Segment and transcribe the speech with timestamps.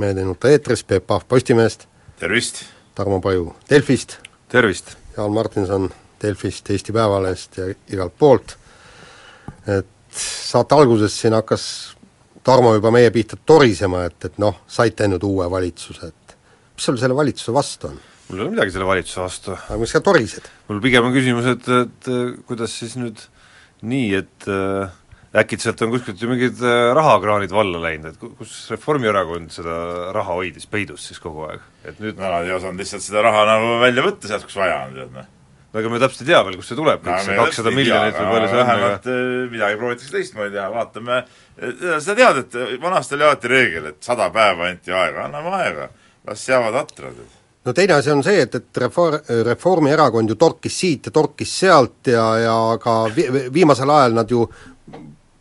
[0.00, 1.86] mehed ei nuta eetris, Peep Pahv Postimehest,
[2.20, 2.64] tervist!
[2.94, 4.18] Tarmo Paju Delfist,
[4.48, 4.96] tervist!
[5.16, 5.88] Jaan Martinson
[6.22, 8.56] Delfist, Eesti Päevalehest ja igalt poolt.
[9.66, 11.64] et saate alguses siin hakkas
[12.42, 16.36] Tarmo juba meie pihta torisema, et, et noh, saite nüüd uue valitsuse, et
[16.74, 17.98] mis sul selle valitsuse vastu on?
[18.30, 19.52] mul ei ole midagi selle valitsuse vastu.
[19.58, 20.48] aga miks sa torised?
[20.68, 22.10] mul pigem on küsimus, et, et
[22.48, 23.20] kuidas siis nüüd
[23.82, 24.96] nii, et äh,
[25.36, 29.74] äkitselt on kuskilt ju mingid äh, rahakraanid valla läinud, et kus Reformierakond seda
[30.14, 33.44] raha hoidis peidus siis kogu aeg, et nüüd no nad ei osanud lihtsalt seda raha
[33.46, 35.28] nagu välja võtta sealt, kus vaja on, tead noh.
[35.70, 38.32] no ega me täpselt ei tea veel, kust see tuleb, kõik see kakssada miljonit või
[38.34, 39.10] palju see on, aga vähemalt
[39.54, 41.20] midagi proovitakse teistmoodi teha, vaatame,
[42.08, 45.92] sa tead, et vanasti oli alati reegel, et sada päeva anti aega, anname aega,
[46.26, 47.22] las seavad atrad.
[47.68, 52.10] no teine asi on see, et, et Refor-, Reformierakond ju torkis siit ja torkis sealt
[52.10, 54.42] ja, ja ka vi-, viimasel ajal nad ju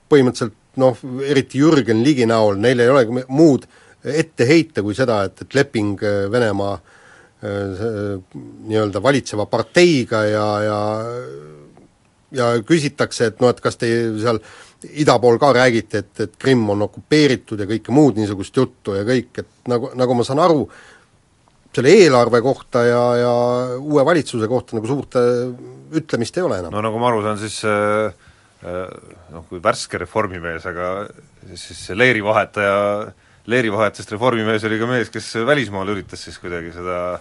[0.10, 3.68] põhimõtteliselt noh, eriti Jürgen Ligi näol, neil ei olegi muud
[4.04, 6.00] ette heita kui seda, et, et leping
[6.32, 6.78] Venemaa
[7.40, 10.80] nii-öelda valitseva parteiga ja, ja
[12.36, 13.90] ja küsitakse, et noh, et kas te
[14.22, 14.40] seal
[15.02, 19.04] ida pool ka räägite, et, et Krimm on okupeeritud ja kõike muud niisugust juttu ja
[19.08, 20.68] kõik, et nagu, nagu ma saan aru,
[21.76, 23.34] selle eelarve kohta ja, ja
[23.78, 25.18] uue valitsuse kohta nagu suurt
[26.00, 26.74] ütlemist ei ole enam.
[26.74, 28.29] no nagu ma aru saan, siis äh,
[28.64, 31.08] noh, kui värske reformimees, aga
[31.54, 32.80] siis see leerivahetaja,
[33.50, 37.20] leerivahetajast reformimees oli ka mees, kes välismaal üritas siis kuidagi seda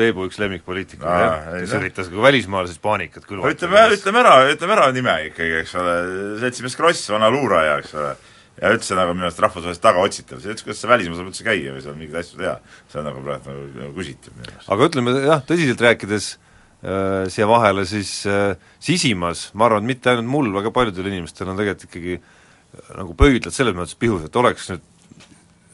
[0.00, 3.54] Peebu üks lemmikpoliitik kes üritas ka välismaal siis paanikat külvata.
[3.54, 5.94] ütleme, ütleme ära, ütleme ära nime ikkagi, eks ole,
[6.42, 8.12] seltsimees Kross, vana luuraja, eks ole,
[8.60, 11.74] ja üldse nagu minu arust rahvusvaheliselt tagaotsitav, see ütles, kuidas see välismaal saab üldse käia
[11.74, 12.54] või seal mingeid asju teha,
[12.90, 14.70] see on nagu praegu nagu, nagu küsitav minu arust.
[14.76, 16.49] aga ütleme jah, tõsiselt rääkides äh,
[16.80, 19.50] siia vahele, siis äh, sisimas.
[19.54, 23.54] Ma arvan, et mitte ainult mul, väga paljudel inimestel on tegelikult ikkagi äh, nagu pöidlad
[23.54, 24.86] selles mõttes pihus, et oleks nüüd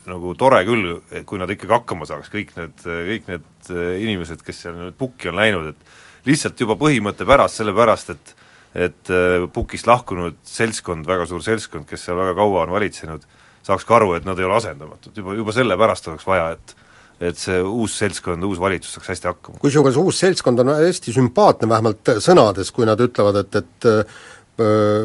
[0.06, 3.70] nagu tore küll, kui nad ikkagi hakkama saaks, kõik need, kõik need
[4.06, 8.34] inimesed, kes seal nüüd pukki on läinud, et lihtsalt juba põhimõtte pärast, sellepärast et
[8.76, 9.08] et
[9.56, 13.22] pukist lahkunud seltskond, väga suur seltskond, kes seal väga kaua on valitsenud,
[13.64, 16.74] saaks ka aru, et nad ei ole asendamatud, juba, juba sellepärast oleks vaja, et
[17.20, 19.60] et see uus seltskond, uus valitsus saaks hästi hakkama.
[19.62, 23.92] kusjuures uus seltskond on hästi sümpaatne, vähemalt sõnades, kui nad ütlevad, et, et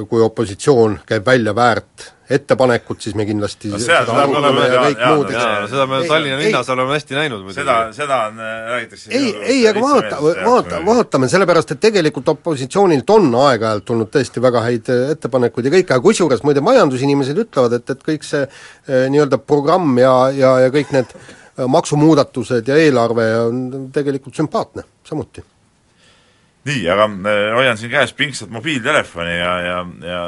[0.07, 4.83] kui opositsioon käib välja väärt ettepanekut, siis me kindlasti no, seda, seda me oleme ja
[4.85, 7.57] kõik muud, eks seda me Tallinna linnas oleme hästi näinud muidugi.
[7.57, 8.39] seda, seda on,
[8.69, 14.43] räägitakse ei, ei, aga vaata, vaata, vaatame, sellepärast et tegelikult opositsioonilt on aeg-ajalt tulnud tõesti
[14.47, 18.47] väga häid ettepanekuid ja kõike, aga kusjuures muide majandusinimesed ütlevad, et, et kõik see
[18.87, 21.11] nii-öelda programm ja, ja, ja kõik need
[21.67, 23.63] maksumuudatused ja eelarve on
[23.93, 25.43] tegelikult sümpaatne samuti
[26.67, 27.07] nii, aga
[27.55, 30.21] hoian siin käes pingsat mobiiltelefoni ja, ja, ja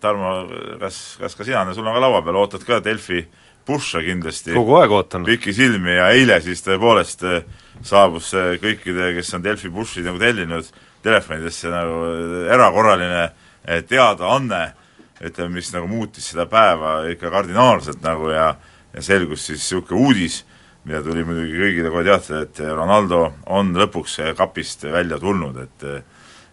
[0.00, 0.32] Tarmo,
[0.80, 3.20] kas, kas ka sina, sul on ka laua peal, ootad ka Delfi
[3.68, 4.54] Busha kindlasti?
[4.56, 5.26] kogu aeg ootan.
[5.28, 7.26] pikisilmi ja eile siis tõepoolest
[7.84, 10.68] saabus see kõikide, kes on Delfi Bushi nagu tellinud,
[11.04, 12.00] telefonidesse nagu
[12.48, 13.28] erakorraline
[13.88, 14.62] teadaanne,
[15.20, 18.54] ütleme, mis nagu muutis seda päeva ikka kardinaalselt nagu ja
[18.94, 20.40] ja selgus siis niisugune uudis,
[20.84, 23.20] mida tuli muidugi kõigile kohe teatada, et Ronaldo
[23.52, 25.86] on lõpuks kapist välja tulnud, et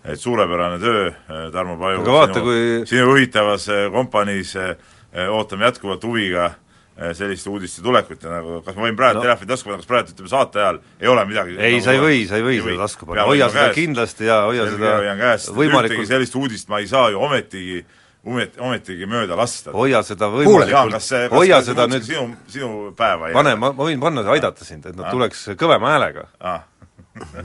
[0.08, 1.08] et suurepärane töö,
[1.52, 2.62] Tarmo Paju, sinu, kui...
[2.88, 4.54] sinu juhitavas kompaniis
[5.34, 6.52] ootame jätkuvalt huviga
[7.14, 9.26] selliste uudiste tulekut ja nagu kas ma võin praegu no.
[9.26, 12.02] telefoni tasku panna, kas praegu ütleme saate ajal ei ole midagi ei nagu,, sa ei
[12.02, 13.76] või, sa ei või seda tasku panna, hoia seda käes.
[13.78, 17.84] kindlasti ja hoia seda võimalikult sellist uudist ma ei saa ju ometigi
[18.28, 19.74] omet-, ometigi mööda lasta.
[19.76, 24.68] hoia seda võimalikult, hoia seda nüüd sinu, sinu päeva pane, ma, ma võin panna, aidata
[24.68, 26.66] sind, et nad tuleks kõvema häälega ah.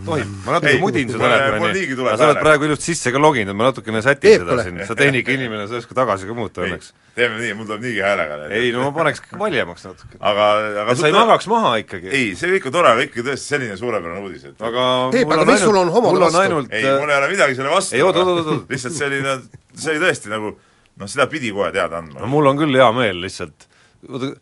[0.04, 2.42] tohib, ma natuke mudin niigi tuleb sa oled hääle.
[2.42, 5.84] praegu ilusti sisse ka loginud, ma natukene sätin Peep, seda siin, sa tehnikainimene, sa ei
[5.84, 6.90] oska tagasi ka muuta ei õnneks.
[7.16, 10.18] teeme nii, mul tuleb niigi häälega ei no ma paneks valjemaks natuke.
[10.20, 10.48] aga,
[10.82, 12.10] aga sa ei magaks maha ikkagi.
[12.10, 15.48] ei, see kõik on tore, aga ikkagi tõesti selline suurepärane uudis, et aga mul aga
[15.52, 16.42] mis sul on homode vastu?
[16.42, 18.60] ainult ei, mul ei ole midagi selle vastu.
[18.68, 19.38] Lihtsalt selline,
[19.72, 20.52] see oli tõesti nagu
[21.00, 22.20] noh, seda pidi kohe teada andma.
[22.20, 23.66] no mul on küll hea meel lihtsalt,
[24.08, 24.32] oota,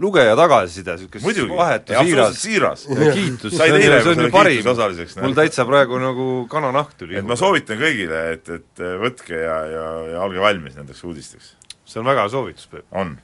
[0.00, 2.86] lugeja tagasiside, niisugune vahetu ja siiras siiras.
[2.90, 7.18] ja kiitus, see Said on eile selle kiituse osaliseks,, mul täitsa praegu nagu kananahk tuli
[7.20, 11.54] et ma soovitan kõigile, et, et võtke ja, ja, ja olge valmis nendeks uudisteks.
[11.86, 12.84] see on väga hea soovitus, Peep.
[12.92, 13.16] on.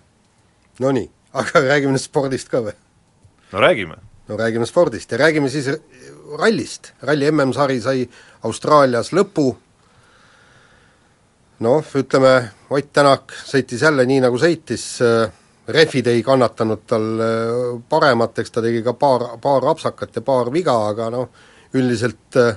[0.83, 2.77] Nonii, aga räägime nüüd spordist ka või?
[3.53, 3.99] no räägime.
[4.29, 5.69] no räägime spordist ja räägime siis
[6.39, 8.07] rallist, ralli MM-sari sai
[8.49, 9.53] Austraalias lõpu,
[11.63, 12.35] noh, ütleme,
[12.73, 14.85] Ott Tänak sõitis jälle nii, nagu sõitis,
[15.69, 17.55] rehvid ei kannatanud tal äh,
[17.89, 21.29] paremat, eks ta tegi ka paar, paar apsakat ja paar viga, aga noh,
[21.79, 22.57] üldiselt äh,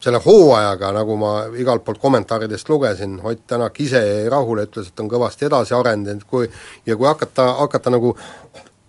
[0.00, 5.00] selle hooajaga, nagu ma igalt poolt kommentaaridest lugesin, Ott Tänak ise jäi rahule, ütles, et
[5.00, 6.46] on kõvasti edasi arenenud, kui
[6.86, 8.14] ja kui hakata, hakata nagu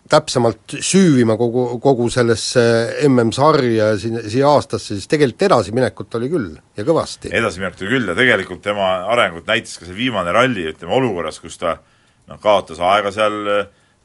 [0.09, 2.63] täpsemalt süüvima kogu, kogu sellesse
[3.07, 7.33] MM-sarja siin, siia aastasse, siis tegelikult edasiminekut oli küll ja kõvasti.
[7.37, 11.59] edasiminekut oli küll ja tegelikult tema arengut näitas ka see viimane ralli, ütleme olukorras, kus
[11.61, 13.39] ta noh, kaotas aega seal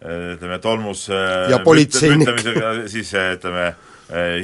[0.04, 2.28] ütleme, tolmus Ja politseinik.
[2.92, 3.70] siis ütleme,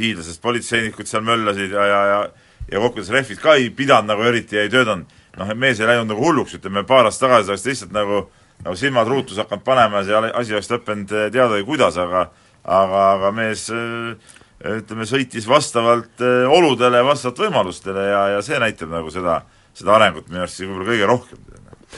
[0.00, 2.22] hiidlasest politseinikud seal möllasid ja, ja, ja
[2.70, 5.08] ja kokkuvõttes rehvid ka ei pidanud nagu eriti, ei töötanud,
[5.38, 8.24] noh, mees ei läinud nagu hulluks, ütleme paar aastat tagasi oleks lihtsalt nagu
[8.64, 12.28] nagu silmad ruutus hakanud panema ja see asi oleks lõppenud eh, teadagi kuidas, aga
[12.64, 14.36] aga, aga mees eh,
[14.80, 19.40] ütleme, sõitis vastavalt eh, oludele, vastavalt võimalustele ja, ja see näitab nagu seda,
[19.76, 21.44] seda arengut minu arust võib-olla kõige rohkem.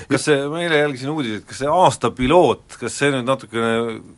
[0.09, 3.73] Kas see, ma eile jälgisin uudiseid, kas see aasta piloot, kas see nüüd natukene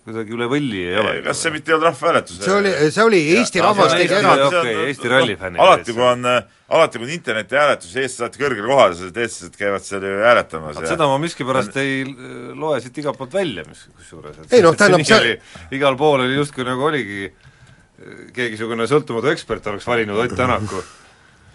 [0.07, 1.15] kuidagi üle võlli ei ole?
[1.27, 2.39] kas see mitte ei olnud rahvahääletus?
[2.45, 6.29] see oli, see oli Eesti rahvas tegi on- okei, Eesti rallifännid alati, olid kui on,
[6.79, 11.11] alati kui on internetihääletus, eestlased alati kõrgel kohal, sest eestlased käivad seal ju hääletamas seda
[11.11, 15.19] ma miskipärast ei äh, loe siit igalt poolt välja, mis kusjuures, Ei noh, tähendab, see-
[15.21, 20.39] oli- igal pool oli justkui nagu oligi äh, keegi niisugune sõltumatu ekspert oleks valinud Ott
[20.39, 20.81] Tänaku,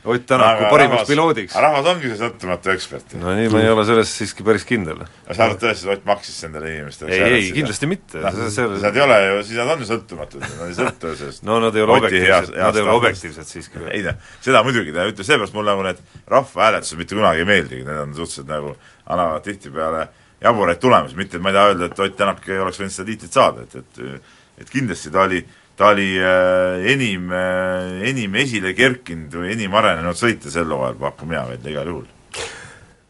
[0.04, 1.56] Ott Tänaku parimaks piloodiks.
[1.60, 3.16] rahvas ongi see sõltumatu ekspert.
[3.20, 5.02] no nii, ma ei ole selles siiski päris kindel.
[5.28, 8.22] sa arvad tõesti, et Ott maksis nendele inimestele ei, ei, kindlasti mitte.
[8.24, 11.86] Nad ei ole ju, siis nad on sõltumatud, nad ei sõltu sellest no nad ei
[11.86, 13.84] ole objektiivsed, nad ei ole objektiivsed siiski.
[13.98, 17.84] ei noh, seda muidugi, ta ütleb, seepärast mulle nagu need rahvahääletused mitte kunagi ei meeldigi,
[17.84, 18.76] need on suhteliselt nagu,
[19.10, 20.08] annavad tihtipeale
[20.40, 23.12] jaburaid tulemusi, mitte et ma ei taha öelda, et Ott Tänak ei oleks võinud seda
[23.12, 25.40] tiitlit saada, et, et et kindlasti ta oli,
[25.80, 31.32] ta oli äh, enim äh,, enim esile kerkinud või enim arenenud sõitja sel hooajal, pakun
[31.32, 32.08] mina välja igal juhul.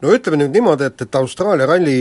[0.00, 1.96] No ütleme nüüd niimoodi, et, et Austraalia ralli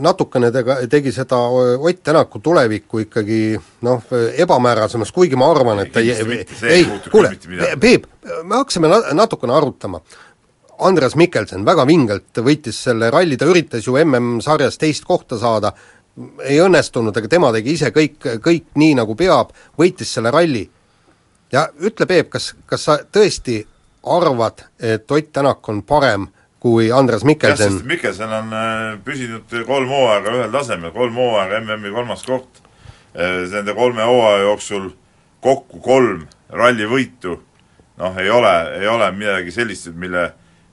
[0.00, 3.40] natukene tega, tegi seda Ott Tänaku tulevikku ikkagi
[3.84, 4.06] noh,
[4.40, 7.34] ebamäärasemaks, kuigi ma arvan, et ei, ei ei, kuule
[7.80, 8.06] Peep,
[8.46, 10.00] me hakkasime na-, natukene arutama.
[10.82, 15.74] Andres Mikkelsen väga vingelt võitis selle ralli, ta üritas ju MM-sarjas teist kohta saada,
[16.44, 20.68] ei õnnestunud, aga tema tegi ise kõik, kõik nii, nagu peab, võitis selle ralli.
[21.52, 23.62] ja ütle, Peep, kas, kas sa tõesti
[24.02, 26.26] arvad, et Ott Tänak on parem
[26.60, 27.72] kui Andres jah, Mikkelsen?
[27.72, 32.60] sest Mikkelson on äh, püsinud kolm hooaega ühel tasemel, kolm hooaega MM-i kolmas koht.
[33.12, 34.86] Nende kolme hooaja jooksul
[35.44, 36.22] kokku kolm
[36.52, 37.34] rallivõitu,
[38.00, 40.30] noh, ei ole, ei ole midagi sellist, mille,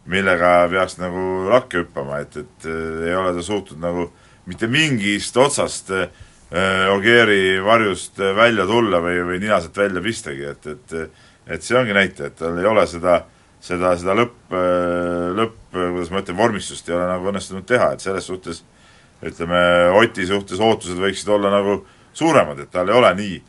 [0.09, 4.09] millega peaks nagu lakke hüppama, et, et äh, ei ole ta suutnud nagu
[4.50, 6.10] mitte mingist otsast äh,
[6.94, 11.78] Ogieri varjust äh, välja tulla või, või nina sealt välja pistagi, et, et et see
[11.80, 13.24] ongi näitaja, et tal ei ole seda,
[13.63, 14.54] seda, seda lõpp,
[15.34, 18.62] lõpp, kuidas ma ütlen, vormistust ei ole nagu õnnestunud teha, et selles suhtes
[19.25, 19.62] ütleme,
[20.00, 21.79] Oti suhtes ootused võiksid olla nagu
[22.15, 23.39] suuremad, et tal ei ole nii,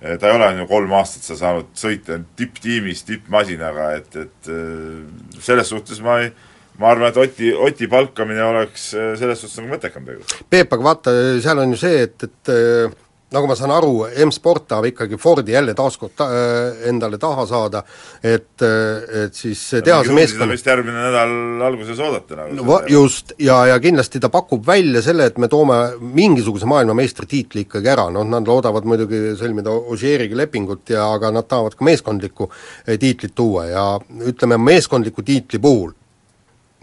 [0.00, 5.68] ta ei ole ju kolm aastat seal saanud sõita tipptiimis, tippmasinaga, et, et äh, selles
[5.70, 6.32] suhtes ma ei,
[6.80, 10.42] ma arvan, et Oti, Oti palkamine oleks äh, selles suhtes nagu mõttekam tegelikult.
[10.50, 12.98] Peep, aga vaata, seal on ju see, et, et äh,
[13.30, 13.92] nagu ma saan aru,
[14.24, 17.82] M-Sport tahab ikkagi Fordi jälle taaskord ta, äh, endale taha saada,
[18.22, 21.36] et, et siis tehase meeskond vist järgmine nädal
[21.68, 25.50] alguses oodata nagu no va-, just, ja, ja kindlasti ta pakub välja selle, et me
[25.52, 31.46] toome mingisuguse maailmameistritiitli ikkagi ära, noh nad loodavad muidugi sõlmida Ožeeriga lepingut ja aga nad
[31.50, 32.50] tahavad ka meeskondlikku
[32.90, 33.86] tiitlit tuua ja
[34.26, 35.94] ütleme, meeskondliku tiitli puhul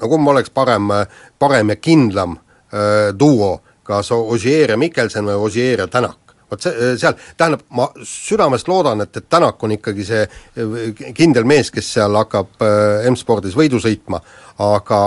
[0.01, 0.91] no kumb oleks parem,
[1.39, 6.27] parem ja kindlam äh, duo, kas Ožeer ja Mikkelsen või Ožeer ja Tänak?
[6.51, 11.47] vot see, seal, tähendab, ma südamest loodan, et, et Tänak on ikkagi see äh, kindel
[11.47, 14.21] mees, kes seal hakkab äh, M-spordis võidu sõitma,
[14.63, 15.01] aga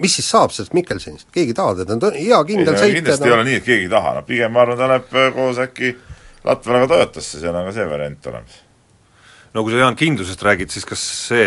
[0.00, 2.84] mis siis saab sellest Mikkelsenist, keegi ei taha teda, ta on hea kindel ei, no,
[2.84, 5.14] sõitja kindlasti ei ole nii, et keegi ei taha, no pigem ma arvan, ta läheb
[5.18, 5.94] äh, koos äkki
[6.46, 8.60] Latvalaga Toyotasse, seal on ka see variant olemas.
[9.54, 11.46] No kui sa, Jaan, kindlusest räägid, siis kas see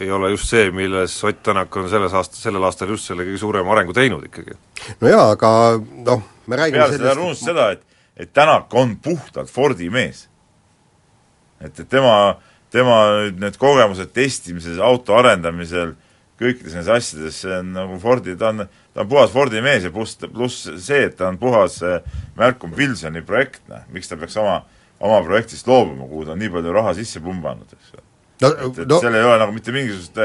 [0.00, 3.40] ei ole just see, milles Ott Tänak on selles aasta, sellel aastal just selle kõige
[3.42, 4.56] suurema arengu teinud ikkagi?
[5.00, 5.50] no jaa, aga
[6.06, 10.26] noh, me räägime peale seda unustada seda, et, et Tänak on puhtalt Fordi mees.
[11.60, 12.38] et, et tema,
[12.72, 15.94] tema nüüd need kogemused testimises, auto arendamisel,
[16.40, 19.92] kõikides nendes asjades, see on nagu Fordi, ta on, ta on puhas Fordi mees ja
[19.92, 21.76] pluss, pluss see, et ta on puhas
[22.40, 24.62] Malcolm Wilsoni projekt, noh, miks ta peaks oma
[25.04, 28.48] oma projektist loobuma, kuhu ta on nii palju raha sisse pumbanud, eks ju no,.
[28.48, 29.00] et, et no.
[29.02, 30.20] seal ei ole nagu mitte mingisugust,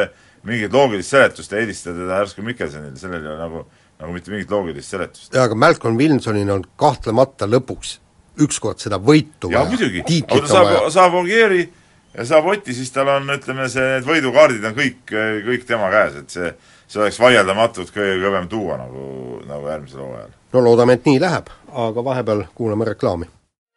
[0.47, 3.65] mingit loogilist seletust eelistada teda järsku Mikkelsonile, sellel ei ole nagu,
[3.99, 5.33] nagu mitte mingit loogilist seletust.
[5.35, 7.97] jaa, aga Malcolm Wilsonil on kahtlemata lõpuks
[8.45, 11.63] ükskord seda võitu jaa, muidugi, aga ta saab, saab Ogieri
[12.15, 15.01] ja saab Oti, siis tal on, ütleme, see, need võidukaardid on kõik,
[15.45, 16.53] kõik tema käes, et see
[16.89, 19.03] see oleks vaieldamatult kõige kõvem tuua nagu,
[19.45, 20.31] nagu järgmisel hooajal.
[20.53, 21.51] no loodame, et nii läheb,
[21.87, 23.29] aga vahepeal kuulame reklaami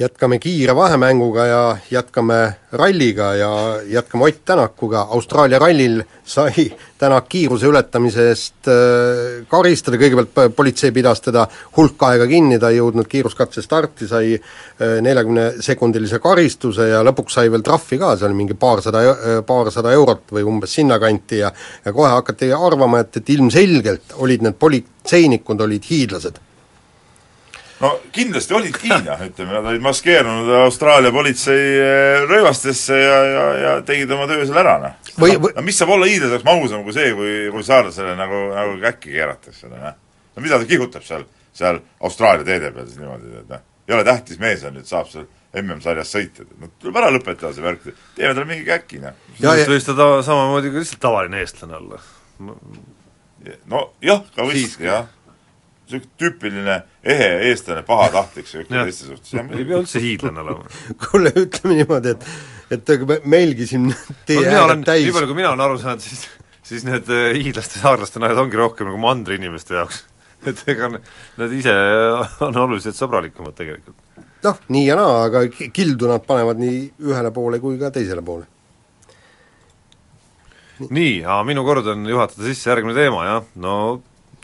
[0.00, 7.66] jätkame kiire vahemänguga ja jätkame ralliga ja jätkame Ott Tänakuga, Austraalia rallil sai Tänak kiiruse
[7.66, 13.62] ületamise eest äh, karistada, kõigepealt politsei pidas teda hulk aega kinni, ta ei jõudnud kiiruskatse
[13.64, 18.56] starti, sai äh, neljakümne sekundilise karistuse ja lõpuks sai veel trahvi ka, see oli mingi
[18.56, 21.52] paarsada, äh, paarsada eurot või umbes sinnakanti ja
[21.84, 26.46] ja kohe hakati arvama, et, et ilmselgelt olid need politseinikud, olid hiidlased
[27.80, 33.72] no kindlasti olid Hiina, ütleme, nad olid maskeerunud Austraalia politsei eh, rööbastesse ja, ja, ja
[33.86, 35.10] tegid oma töö seal ära, noh.
[35.20, 35.54] Või, või...
[35.56, 39.16] no mis saab olla hiidlase jaoks magusam kui see, kui, kui saarlasele nagu, nagu käkki
[39.16, 39.98] keeratakse, noh.
[40.36, 44.06] no mida ta kihutab seal, seal Austraalia teede peal siis niimoodi, et noh, ei ole
[44.06, 45.28] tähtis mees on nüüd, saab seal
[45.60, 49.16] MM-sarjas sõita, no tuleb ära lõpetada see värk, teeme talle mingi käki, noh.
[49.40, 52.02] sellest võis ta ta samamoodi ka lihtsalt tavaline eestlane olla.
[53.72, 55.08] no jah, ka võis, jah
[55.90, 59.34] niisugune tüüpiline ehe eestlane, pahatahtlik niisugune teiste suhtes.
[59.34, 60.66] ei pea üldse hiidlane olema.
[61.04, 62.30] kuule, ütleme niimoodi, et
[62.70, 63.88] et meilgi siin
[64.28, 66.28] teie no, ääred täis nii palju, kui mina olen aru saanud, siis
[66.70, 70.04] siis need äh, hiidlaste, saarlaste naised ongi rohkem nagu mandri inimeste jaoks.
[70.48, 71.72] et ega nad ise
[72.46, 73.96] on oluliselt sõbralikumad tegelikult.
[74.46, 76.78] noh, nii ja naa, aga kildu nad panevad nii
[77.10, 78.46] ühele poole kui ka teisele poole.
[80.88, 83.74] nii, aga minu kord on juhatada sisse järgmine teema, jah, no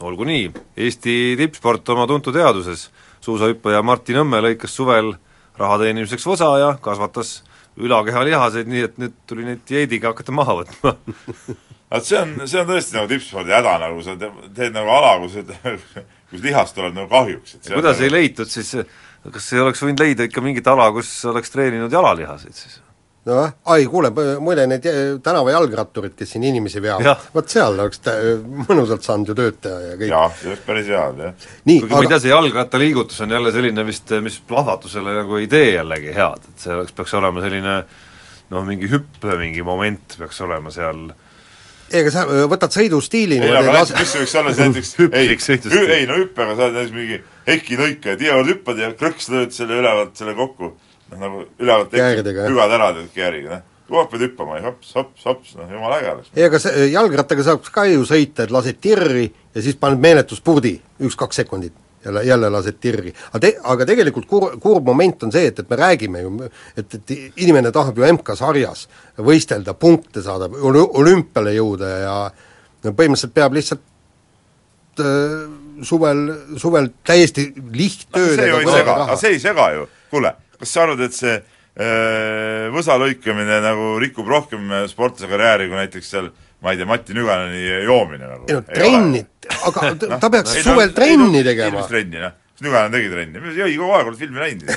[0.01, 2.89] olgu nii, Eesti tippsport oma tuntud teaduses,
[3.25, 5.15] suusahüppaja Martin Nõmme lõikas suvel
[5.57, 7.39] raha teenimiseks osa ja kasvatas
[7.77, 10.97] ülakehalihaseid, nii et nüüd tuli neid dieediga hakata maha võtma
[11.91, 15.37] vaat see on, see on tõesti nagu tippspordi häda, nagu sa teed nagu ala, kus,
[16.33, 17.59] kus lihast tuleb nagu kahjuks.
[17.69, 18.07] kuidas nagu...
[18.07, 18.75] ei leitud siis,
[19.33, 22.81] kas ei oleks võinud leida ikka mingit ala, kus oleks treeninud jalalihaseid siis?
[23.27, 24.11] Noh, ai kuule,
[24.43, 24.87] muide need
[25.25, 28.17] tänavajalgratturid, kes siin inimesi veavad, vot seal oleks tä-,
[28.69, 30.11] mõnusalt saanud ju tööd teha ja kõik.
[30.13, 31.47] jah, see oleks päris hea, jah.
[31.65, 31.93] kuigi aga...
[31.95, 36.15] ma ei tea, see jalgrattaliigutus on jälle selline vist, mis plahvatusele nagu ei tee jällegi
[36.15, 37.77] head, et see oleks, peaks olema selline
[38.55, 41.09] noh, mingi hüppe mingi moment peaks olema seal.
[41.91, 43.93] Ei, aga sa võtad sõidustiili ei, aga las...
[43.95, 47.79] mis see võiks olla siis näiteks ei, ei no hüppega sa oled näiteks mingi heki
[48.15, 50.73] et igavõrd hüppad ja krõks lööd selle ülevalt selle kokku
[51.13, 53.65] noh, nagu ülevalt pügad ära tead kääriga, noh.
[53.87, 56.31] kogu aeg pead hüppama ja hops, hops, hops, noh jumala äge oleks.
[56.35, 60.39] ei, aga see jalgrattaga saab ka ju sõita, et lased tirri ja siis paned meeletu
[60.39, 63.15] spurdi, üks-kaks sekundit jälle, jälle lased tirri.
[63.29, 66.33] aga te-, aga tegelikult kur-, kurb moment on see, et, et me räägime ju,
[66.77, 68.87] et, et inimene tahab ju MK-sarjas
[69.19, 72.17] võistelda, punkte saada, olümpiale jõuda ja
[72.85, 75.47] no põhimõtteliselt peab lihtsalt äh,
[75.87, 76.27] suvel,
[76.61, 81.37] suvel täiesti lihttöödega see, aga see ei sega ju, kuule kas sa arvad, et see
[81.37, 86.33] äh, võsa lõikamine nagu rikub rohkem sportlase karjääri kui näiteks seal
[86.65, 88.49] ma ei tea, Mati Nüganeni joomine nagu?
[88.49, 89.23] ei no trenni,
[89.59, 91.81] aga ta, no, ta peaks no, suvel no, trenni no, tegema.
[91.81, 92.37] mis trenni, noh?
[92.65, 94.71] Nüganen tegi trenni, jõi kogu aeg, oled filmi näinud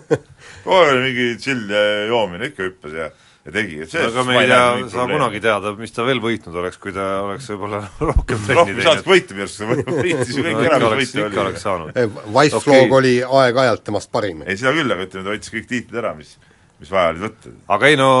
[0.64, 1.76] kogu aeg oli mingi chill
[2.10, 3.12] joomine, ikka hüppas ja
[3.42, 6.58] ja tegi, et see aga me ei tea, saa kunagi teada, mis ta veel võitnud
[6.62, 7.80] oleks, kui ta oleks võib-olla
[8.10, 9.62] rohkem trenni rohkem saaks võita minu arust,
[9.98, 11.32] võitis ju kõik no, enamus võite oli.
[11.32, 12.02] ikka oleks saanud.
[12.36, 12.96] Wise-Flog okay.
[13.00, 14.44] oli aeg-ajalt temast parim.
[14.46, 16.36] ei, seda küll, aga ütleme, ta võttis kõik tiitlid ära, mis,
[16.82, 17.56] mis vaja oli võtta.
[17.78, 18.12] aga ei no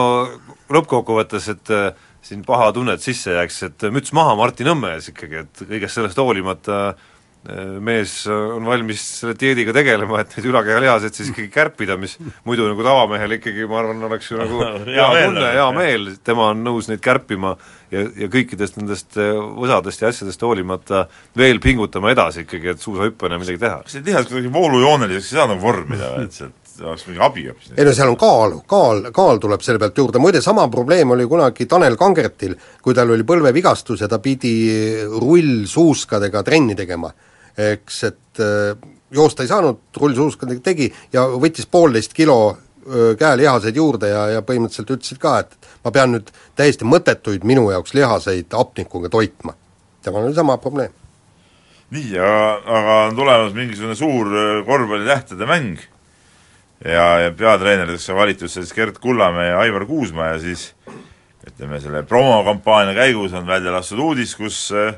[0.74, 5.46] lõppkokkuvõttes, et äh, siin paha tunnet sisse jääks, et müts maha Martin Nõmme ees ikkagi,
[5.46, 7.08] et kõigest sellest hoolimata äh,
[7.82, 12.14] mees on valmis selle dieediga tegelema, et neid ülakehalihaseid siis ikkagi kärpida, mis
[12.46, 16.62] muidu nagu tavamehel ikkagi ma arvan, oleks ju nagu hea tunne, hea meel, tema on
[16.62, 17.56] nõus neid kärpima
[17.90, 21.06] ja, ja kõikidest nendest võsadest ja asjadest hoolimata
[21.38, 23.82] veel pingutama edasi ikkagi, et suusahüppena midagi teha.
[23.82, 27.46] kas need lihased kuidagi voolujooneliseks ei saa nagu vormida või, et sealt oleks mingi abi
[27.48, 27.72] hoopis.
[27.76, 31.26] ei no seal on kaalu, kaal, kaal tuleb selle pealt juurde, muide sama probleem oli
[31.28, 34.54] kunagi Tanel Kangertil, kui tal oli põlvevigastus ja ta pidi
[35.10, 37.12] rullsuuskadega trenni tegema.
[37.58, 38.76] Eks, et äh,
[39.12, 42.56] joosta ei saanud, rullsuuskadega tegi ja võttis poolteist kilo
[42.86, 47.68] öö, käelihaseid juurde ja, ja põhimõtteliselt ütlesid ka, et ma pean nüüd täiesti mõttetuid minu
[47.70, 49.54] jaoks lihaseid hapnikuga toitma.
[50.02, 50.92] temal oli sama probleem.
[51.90, 52.46] nii, aga,
[52.78, 55.84] aga on tulemas mingisugune suur äh, korvpallitähtede mäng
[56.84, 60.72] ja, ja peatreeneriteks on valitud siis Gerd Kullamäe ja Aivar Kuusma ja siis
[61.46, 64.94] ütleme, selle promokampaania käigus on välja lastud uudis, kus äh,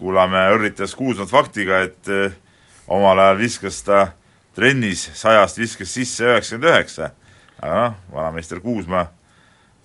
[0.00, 2.32] Kullamäe õrritas Kuusmat faktiga, et äh,
[2.88, 4.06] omal ajal viskas ta
[4.56, 7.10] trennis sajast viskas sisse üheksakümmend üheksa.
[7.60, 9.04] aga noh, vanameister Kuusma,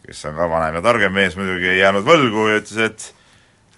[0.06, 3.10] kes on ka vanem ja targem mees muidugi, ei jäänud võlgu ja ütles, et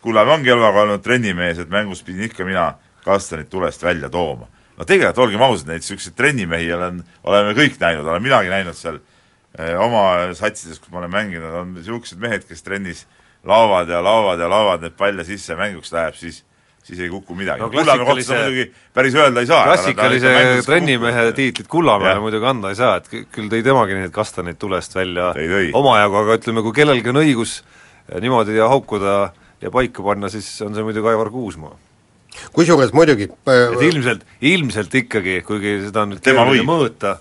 [0.02, 2.70] Kullamäe ongi eluaeg olnud trennimees, et mängus pidin ikka mina
[3.02, 4.46] kastanid tulest välja tooma.
[4.78, 9.00] no tegelikult, olgem ausad, neid niisuguseid trennimehi olen, oleme kõik näinud, olen minagi näinud seal
[9.58, 13.08] eh, oma satsides, kus ma olen mänginud, on niisugused mehed, kes trennis
[13.48, 16.44] laovad ja laovad ja laovad neid palle sisse ja mänguks läheb, siis
[16.88, 19.64] siis ei kuku midagi No Kullamäe kohta klassikalise- seda muidugi päris öelda ei saa.
[19.68, 20.30] klassikalise
[20.66, 24.96] trennimehe tiitlit Kullamäele muidugi anda ei saa, et kü- küll tõi temagi neid kastaneid tulest
[24.96, 25.34] välja
[25.76, 27.58] omajagu, aga ütleme, kui kellelgi on õigus
[28.08, 29.18] eh, niimoodi ja haukuda
[29.62, 31.76] ja paika panna, siis on see muidugi Aivar Kuusmaa.
[32.54, 37.18] kusjuures muidugi äh, et ilmselt, ilmselt ikkagi, kuigi seda on nüüd Tema keeruline mõõta,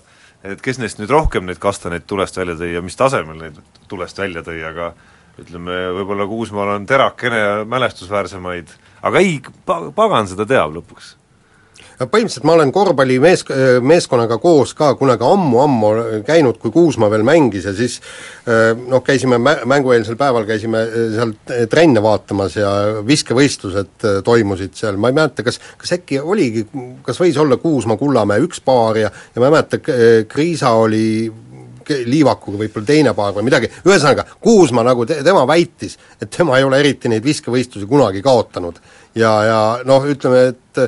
[0.47, 3.57] et kes neist nüüd rohkem neid kastaneid tulest välja tõi ja mis tasemel neid
[3.91, 4.93] tulest välja tõi, aga
[5.41, 8.73] ütleme, võib-olla Kuusmaal on terakene ja mälestusväärsemaid,
[9.05, 11.15] aga ei, pa-, pagan seda teab lõpuks.
[11.97, 13.43] põhimõtteliselt ma olen korvpallimees,
[13.81, 15.89] meeskonnaga koos ka kunagi ammu-ammu
[16.25, 17.99] käinud, kui Kuusma veel mängis ja siis
[18.89, 20.83] noh, käisime mä-, mängueelsel päeval käisime
[21.15, 21.33] seal
[21.69, 22.73] trenne vaatamas ja
[23.05, 26.67] viskevõistlused toimusid seal, ma ei mäleta, kas, kas äkki oligi,
[27.05, 29.81] kas võis olla Kuusma, Kullamäe üks paar ja ja ma ei mäleta,
[30.29, 31.07] Kriisa oli
[32.07, 36.65] Liivakuga võib-olla teine paar või midagi, ühesõnaga, Kuusma nagu te, tema väitis, et tema ei
[36.67, 38.79] ole eriti neid viskevõistlusi kunagi kaotanud.
[39.15, 40.81] ja, ja noh, ütleme, et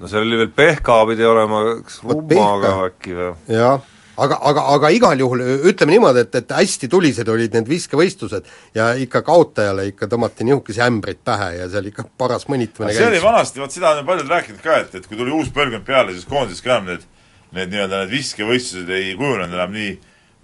[0.00, 3.32] no seal oli veel Pehka pidi olema, kas Rummaga äkki või?
[3.52, 3.80] jah,
[4.16, 8.92] aga, aga, aga igal juhul ütleme niimoodi, et, et hästi tulised olid need viskevõistlused ja
[9.00, 13.62] ikka kaotajale ikka tõmmati nihukesi ämbreid pähe ja seal ikka paras mõnitamine see oli vanasti,
[13.62, 16.64] vot seda on paljud rääkinud ka, et, et kui tuli uus põlvkond peale, siis koondises
[16.64, 17.06] ka enam need
[17.56, 19.96] need nii-öelda need viskevõistlused ei kujunenud enam nii,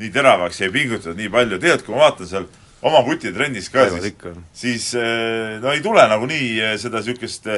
[0.02, 2.48] nii teravaks ja ei pingutatud nii palju, tegelikult kui ma vaatan seal
[2.82, 4.14] oma kuti trennis ka, siis
[4.62, 7.48] siis eh, no ei tule nagunii eh, seda niisugust,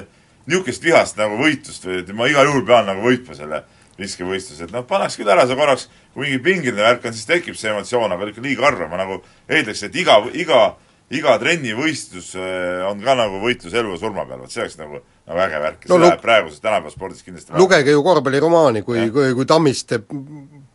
[0.46, 3.64] niisugust vihast nagu võitlust või et ma igal juhul pean nagu võitma selle
[3.98, 7.54] viskevõistluse, et noh, pannaks küll ära see korraks, kui mingi pingeline värk on, siis tekib
[7.58, 10.64] see emotsioon, aga ikka liiga harva, ma nagu eeldaks, et iga, iga
[11.12, 15.00] iga trennivõistlus eh, on ka nagu võitlus elu ja surma peal, vot see oleks nagu,
[15.28, 15.84] nagu äge värk.
[15.84, 20.00] Ja No see läheb praeguses tänapäeva spordis kindlasti lugege ju korvpalliromaani, kui kui, kui Tammiste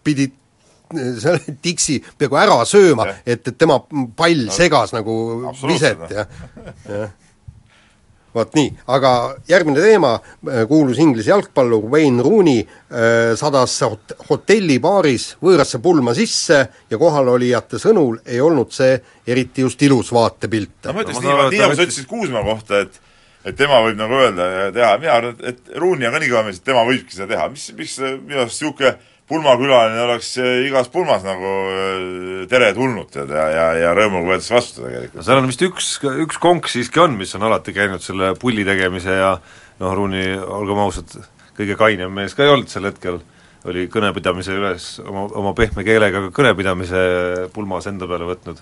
[0.06, 0.30] pidi
[1.24, 3.80] selle tiksi peaaegu ära sööma, et, et tema
[4.18, 5.16] pall segas nagu
[5.68, 6.26] viset ja,
[6.88, 7.12] jah.
[8.34, 9.12] vot nii, aga
[9.50, 10.14] järgmine teema,
[10.70, 18.22] kuulus Inglise jalgpallur Wayne Rooney äh, sadas hot- hotellibaaris võõrasse pulma sisse ja kohalolijate sõnul
[18.26, 18.98] ei olnud see
[19.28, 20.90] eriti just ilus vaatepilt.
[20.90, 23.06] no ma ütleks ma nii, nii nagu sa ütlesid Kuusmaa kohta, et
[23.48, 26.32] et tema võib nagu öelda ja teha, mina arvan, et, et Ruuni on ka nii
[26.32, 28.98] kõva mees, et tema võibki seda teha, mis, miks äh, minu arust niisugune
[29.30, 34.86] pulmakülaline oleks äh, igas pulmas nagu äh, teretulnud tead ja, ja, ja rõõmuga võetakse vastu
[34.86, 35.26] tegelikult.
[35.26, 35.90] seal on vist üks,
[36.26, 39.36] üks konks siiski on, mis on alati käinud selle pulli tegemise ja
[39.80, 41.14] noh, Ruuni, olgem ausad,
[41.58, 43.22] kõige kainem mees ka ei olnud sel hetkel,
[43.70, 47.02] oli kõnepidamise üles oma, oma pehme keelega kõnepidamise
[47.54, 48.62] pulmas enda peale võtnud.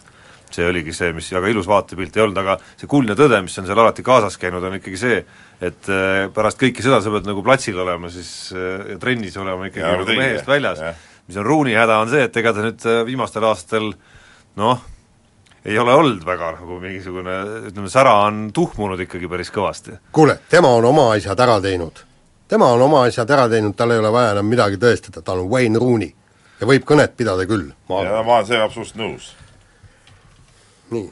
[0.53, 3.67] See oligi see, mis väga ilus vaatepilt ei olnud, aga see kuldne tõde, mis on
[3.67, 5.19] seal alati kaasas käinud, on ikkagi see,
[5.61, 9.67] et äh, pärast kõike seda sa pead nagu platsil olema siis äh, ja trennis olema
[9.67, 10.83] ikkagi Jaa, nagu mehest jah, väljas
[11.27, 13.89] mis on Ruuni häda, on see, et ega ta nüüd äh, viimastel aastatel
[14.59, 14.83] noh,
[15.67, 17.37] ei ole olnud väga nagu mingisugune,
[17.69, 19.97] ütleme, sära on tuhmunud ikkagi päris kõvasti.
[20.15, 22.03] kuule, tema on oma asjad ära teinud.
[22.47, 25.51] tema on oma asjad ära teinud, tal ei ole vaja enam midagi tõestada, tal on
[25.51, 26.13] Wayne Rooney.
[26.61, 29.33] ja võib kõnet pidada küll, ma ja ma olen sellega absoluutselt nõus.
[30.91, 31.09] Nii.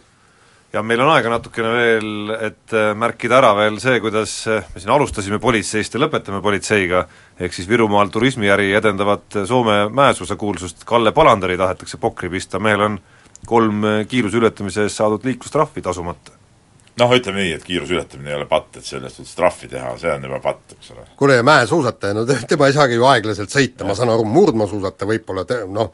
[0.74, 4.82] ja meil on aega natukene veel, et äh, märkida ära veel see, kuidas äh, me
[4.84, 7.06] siin alustasime politseist ja lõpetame politseiga,
[7.40, 12.98] ehk siis Virumaal turismiäri edendavat äh, Soome mäesuusakuulsust Kalle Palandari tahetakse pokri pista, mehel on
[13.46, 16.32] kolm kiiruse ületamise eest saadud liiklustrahvi tasumata.
[17.00, 20.12] noh, ütleme nii, et kiiruse ületamine ei ole patt, et sellest suhtes trahvi teha, see
[20.14, 21.04] on juba patt, eks ole.
[21.20, 25.10] kuule, ja mäesuusataja, no te- tema ei saagi ju aeglaselt sõita, ma saan aru, murdmaasuusataja
[25.10, 25.92] võib-olla te-, noh,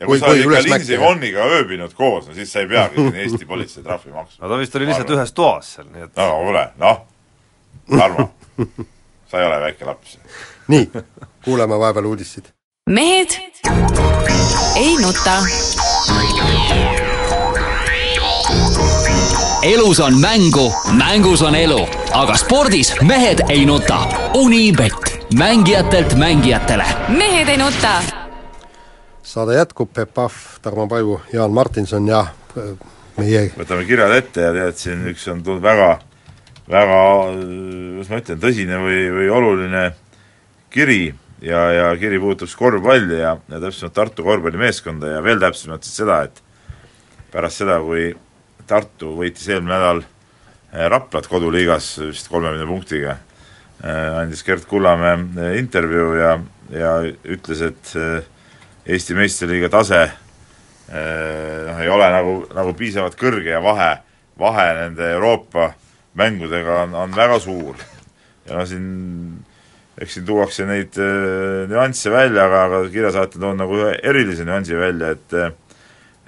[0.00, 2.96] ja Kui- kui sa üles ikka Lindsey Vonniga ööbinud koos, no siis sa ei peagi
[2.96, 4.46] siin Eesti politsei trahvi maksma.
[4.46, 5.20] no ta vist oli Ma lihtsalt arvan.
[5.22, 7.00] ühes toas seal, nii et no kuule, noh,
[7.90, 8.30] Tarmo,
[9.30, 10.18] sa ei ole väike laps.
[10.68, 10.90] nii,
[11.44, 12.48] kuulame vahepeal uudiseid.
[12.90, 13.36] mehed
[14.76, 15.36] ei nuta.
[19.62, 21.80] elus on mängu, mängus on elu,
[22.12, 23.98] aga spordis mehed ei nuta.
[24.34, 26.84] Unibet, mängijatelt mängijatele.
[27.08, 28.02] mehed ei nuta.
[29.30, 32.24] Saade jätkub, Peep Pahv, Tarmo Paju, Jaan Martinson ja
[32.58, 32.70] äh,
[33.18, 35.90] meie võtame kirjad ette ja tead, siin üks on tulnud väga,
[36.70, 39.84] väga, kuidas ma ütlen, tõsine või, või oluline
[40.74, 41.02] kiri
[41.46, 46.02] ja, ja kiri puudutab siis korvpalli ja, ja täpsemalt Tartu korvpallimeeskonda ja veel täpsemalt siis
[46.02, 46.42] seda, et
[47.30, 48.10] pärast seda, kui
[48.70, 53.16] Tartu võitis eelmine nädal eh, Raplat koduliigas vist kolmekümne punktiga,
[53.80, 56.34] andis Gerd Kullamäe intervjuu ja,
[56.74, 58.28] ja ütles, et eh,
[58.86, 60.00] Eesti meistriliiga tase
[60.90, 63.92] noh, ei ole nagu, nagu piisavalt kõrge ja vahe,
[64.40, 65.68] vahe nende Euroopa
[66.18, 67.76] mängudega on, on väga suur.
[68.48, 68.88] ja no siin
[70.00, 74.78] eks siin tuuakse neid äh, nüansse välja, aga, aga kirjasaatjad on nagu ühe erilise nüansi
[74.78, 75.36] välja, et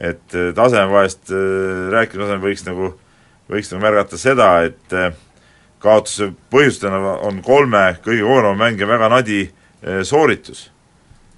[0.03, 2.93] et taseme vahest äh, rääkimise asemel võiks nagu,
[3.53, 5.13] võiks nagu märgata seda, et äh,
[5.83, 9.43] kaotuse põhjustajana on kolme kõige koormava mängija väga nadi
[10.07, 10.69] sooritus.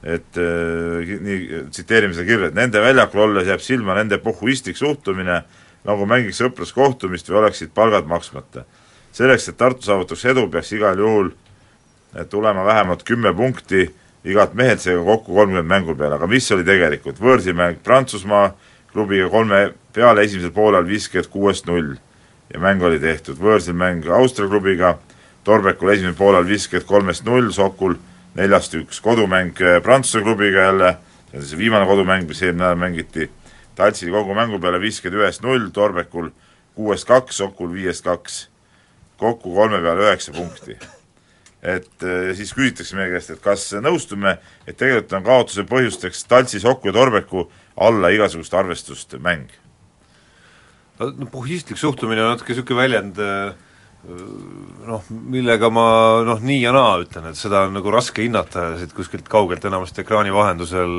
[0.04, 5.42] Et äh, nii, tsiteerime seda kirja, et nende väljakul olles jääb silma nende pohhuistlik suhtumine,
[5.84, 8.64] nagu mängiks sõpruskohtumist või oleksid palgad maksmata.
[9.12, 11.30] selleks, et Tartu saavutaks edu, peaks igal juhul
[12.30, 13.88] tulema vähemalt kümme punkti
[14.24, 18.54] igalt mehelt, seega kokku kolmkümmend mängu peale, aga mis oli tegelikult, võõrsimäng Prantsusmaa
[18.92, 21.94] klubiga kolme peale esimesel poolel viiskümmend kuuest null.
[22.52, 24.96] Ja mäng oli tehtud, võõrsil mäng Austria klubiga,
[25.44, 27.98] Torbekul esimesel poolel viiskümmend kolmest null, Sokul
[28.34, 30.96] neljast üks, kodumäng äh, Prantsuse klubiga jälle,
[31.30, 33.30] see on see viimane kodumäng, mis eelmine nädal mängiti,
[33.74, 36.30] Taltsi kogu mängu peale viiskümmend ühest null, Torbekul
[36.74, 38.48] kuuest kaks, Sokul viiest kaks.
[39.18, 40.74] kokku kolme peale üheksa punkti
[41.64, 46.60] et ja siis küsitakse meie käest, et kas nõustume, et tegelikult on kaotuse põhjusteks Taltsi,
[46.60, 49.48] Soku ja Torbeku alla igasugust arvestust mäng?
[50.98, 53.16] no puhistlik suhtumine on natuke niisugune väljend
[54.04, 55.86] noh, millega ma
[56.26, 60.04] noh, nii ja naa ütlen, et seda on nagu raske hinnata siit kuskilt kaugelt, enamasti
[60.04, 60.94] ekraani vahendusel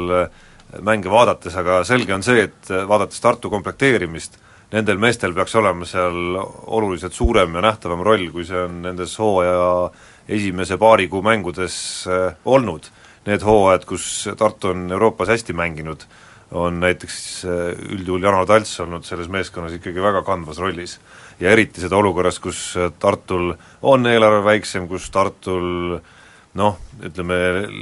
[0.86, 4.40] mänge vaadates, aga selge on see, et vaadates Tartu komplekteerimist,
[4.74, 9.92] nendel meestel peaks olema seal oluliselt suurem ja nähtavam roll, kui see on nendes hooaja
[10.28, 11.78] esimese paari kuu mängudes
[12.10, 12.90] äh, olnud.
[13.26, 14.06] Need hooajad, kus
[14.38, 16.04] Tartu on Euroopas hästi mänginud,
[16.56, 21.00] on näiteks äh, üldjuhul Jano Talts olnud selles meeskonnas ikkagi väga kandvas rollis.
[21.40, 26.00] ja eriti seda olukorras, kus äh, Tartul on eelarve väiksem, kus Tartul
[26.56, 27.38] noh, ütleme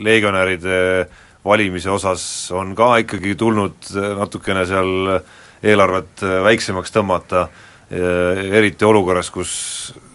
[0.05, 1.07] legionäride
[1.45, 2.23] valimise osas
[2.55, 5.19] on ka ikkagi tulnud natukene seal
[5.63, 7.45] eelarvet väiksemaks tõmmata,
[7.91, 9.51] eriti olukorras, kus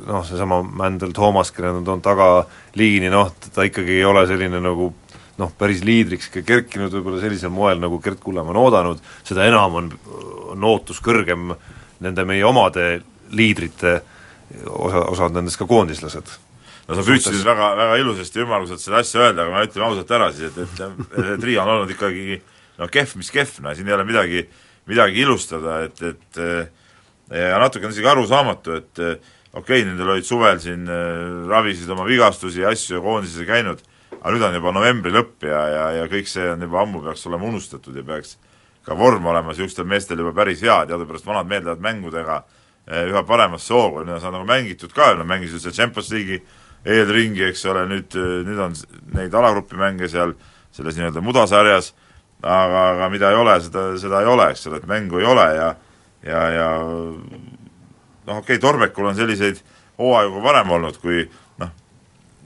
[0.08, 4.90] noh, seesama Mändel Toomas, kelle nad on tagaliini, noh, ta ikkagi ei ole selline nagu
[5.38, 9.78] noh, päris liidriks ka kerkinud võib-olla sellisel moel, nagu Gert Kullamäe on oodanud, seda enam
[9.80, 9.90] on,
[10.54, 11.52] on ootus kõrgem
[12.04, 12.90] nende meie omade
[13.34, 13.98] liidrite
[14.66, 16.30] osa, osad nendest ka koondislased.
[16.88, 20.12] No sa püüdsid väga, väga ilusasti ja ümmarguselt seda asja öelda, aga ma ütlen ausalt
[20.16, 22.38] ära siis, et, et, et, Riia on olnud ikkagi
[22.78, 24.46] no kehv, mis kehv, no siin ei ole midagi,
[24.88, 26.40] midagi ilustada, et, et
[27.36, 29.20] ja natuke on isegi arusaamatu, et okei
[29.60, 33.84] okay,, nendel olid suvel siin äh, ravisid oma vigastusi ja asju ja koondises käinud,
[34.20, 37.26] aga nüüd on juba novembri lõpp ja, ja, ja kõik see on juba ammu peaks
[37.30, 38.36] olema unustatud ja peaks
[38.86, 43.22] ka vorm olema niisugustel meestel juba päris hea, teadupärast vanad mehed lähevad mängudega äh, üha
[43.28, 46.40] paremasse hoogu, nüüd on seda nagu mängitud ka, nad mängisid seal Champions League'i
[46.88, 48.14] eelringi, eks ole, nüüd,
[48.46, 48.76] nüüd on
[49.16, 50.36] neid alagrupi mänge seal
[50.72, 51.92] selles nii-öelda mudasarjas,
[52.40, 55.46] aga, aga mida ei ole, seda, seda ei ole, eks ole, et mängu ei ole
[55.58, 55.74] ja
[56.22, 56.68] ja, ja
[58.26, 59.60] noh, okei okay,, Torbekul on selliseid
[59.98, 61.24] hooaegu varem olnud, kui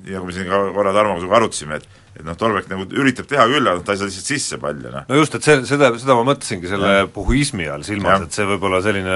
[0.02, 2.84] noh, ja kui me siin ka korra Tarmoga sinuga arutasime, et et noh, Torbek nagu
[3.00, 5.06] üritab teha küll, aga ta ei saa lihtsalt sisse palli, noh.
[5.08, 8.66] no just, et see, seda, seda ma mõtlesingi selle puhuismi all silmas, et see võib
[8.68, 9.14] olla selline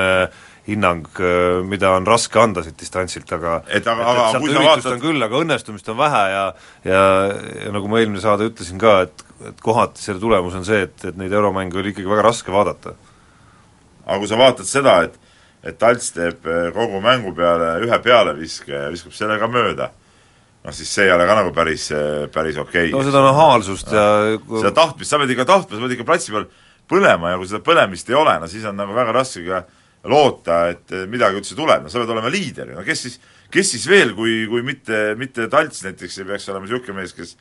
[0.66, 1.04] hinnang,
[1.68, 5.42] mida on raske anda siit distantsilt, aga et aga, aga kui sa vaatad küll, aga
[5.44, 6.46] õnnestumist on vähe ja
[6.88, 7.02] ja,
[7.66, 10.96] ja nagu ma eelmine saade ütlesin ka, et et kohati selle tulemus on see, et,
[11.04, 12.94] et neid euromänge oli ikkagi väga raske vaadata.
[14.06, 15.20] aga kui sa vaatad seda, et
[15.66, 19.90] et Talts teeb eh, kogu mängu peale ühe pealeviske ja viskab selle ka mööda,
[20.66, 22.90] noh siis see ei ole ka nagu päris, eh, päris okei.
[22.90, 22.94] Okay..
[22.94, 26.48] no seda nahaalsust ja seda tahtmist, sa pead ikka tahtma, sa pead ikka platsi peal
[26.90, 29.64] põlema ja kui seda põlemist ei ole, no siis on nagu väga raske ka
[30.06, 33.86] loota, et midagi üldse tuleb, no sa pead olema liider, no kes siis, kes siis
[33.90, 37.34] veel, kui, kui mitte, mitte Talts näiteks ei peaks olema niisugune mees, kes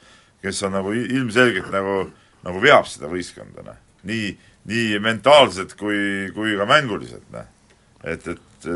[0.45, 1.99] kes on nagu ilmselgelt nagu,
[2.45, 3.77] nagu veab seda võistkonda, noh.
[4.05, 4.31] nii,
[4.69, 7.51] nii mentaalselt kui, kui ka mänguliselt, noh.
[8.05, 8.71] Et, et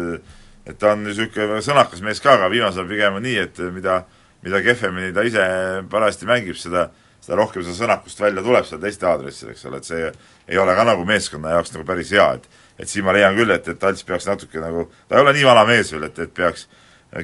[0.69, 4.03] et ta on niisugune sõnakas mees ka, aga viimasel ajal pigem on nii, et mida,
[4.43, 5.45] mida kehvemini ta ise
[5.91, 6.87] parajasti mängib, seda,
[7.23, 10.11] seda rohkem seda sõnakust välja tuleb seal teiste aadressil, eks ole, et see
[10.49, 12.49] ei ole ka nagu meeskonna jaoks nagu päris hea, et
[12.79, 15.43] et siin ma leian küll, et, et Ants peaks natuke nagu, ta ei ole nii
[15.43, 16.69] vana mees veel, et, et peaks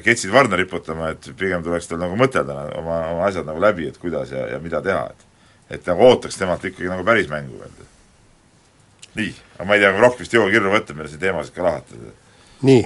[0.04, 3.96] ketsid varna riputama, et pigem tuleks tal nagu mõtelda oma, oma asjad nagu läbi, et
[4.02, 5.24] kuidas ja, ja mida teha, et
[5.70, 7.88] et nagu ootaks temalt ikkagi nagu päris mängu veel.
[9.16, 11.64] nii, aga ma ei tea, rohkem vist ei jõua kirju võtta, meil siin teemasid ka
[11.64, 12.12] lahatada.
[12.68, 12.84] nii,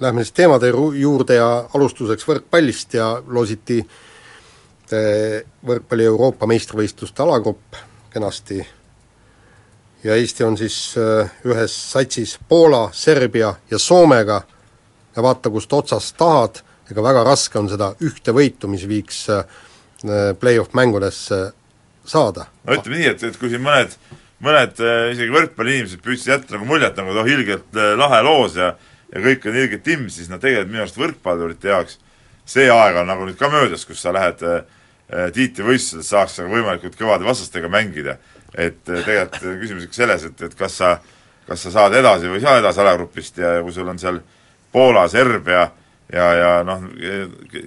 [0.00, 7.78] lähme siis teemade juurde ja alustuseks võrkpallist ja loositi eh, võrkpalli Euroopa meistrivõistluste alagrupp
[8.12, 8.60] kenasti
[10.04, 14.42] ja Eesti on siis eh, ühes satsis Poola, Serbia ja Soomega
[15.16, 19.58] ja vaata, kust otsast tahad, ega väga raske on seda ühte võitu, mis viiks eh,
[20.38, 21.48] play-off mängudesse
[22.06, 22.46] saada.
[22.64, 23.98] no ütleme nii, et, et kui siin mõned
[24.38, 24.78] mõned
[25.10, 28.76] isegi võrkpalliinimesed püüdsid jätta nagu muljet nagu noh, ilgelt lahe loos ja
[29.14, 31.98] ja kõik on ilgelt timm, siis no tegelikult minu arust võrkpallurite jaoks
[32.48, 34.62] see aeg on nagu nüüd ka möödas, kus sa lähed äh,
[35.36, 38.18] tiitlivõistlusel, saaks nagu võimalikult kõvade vastastega mängida.
[38.56, 40.94] et tegelikult küsimus ikka selles, et, et kas sa,
[41.46, 44.22] kas sa saad edasi või ei saa edasi alagrupist ja, ja kui sul on seal
[44.72, 45.66] Poola, Serbia
[46.12, 46.86] ja, ja noh,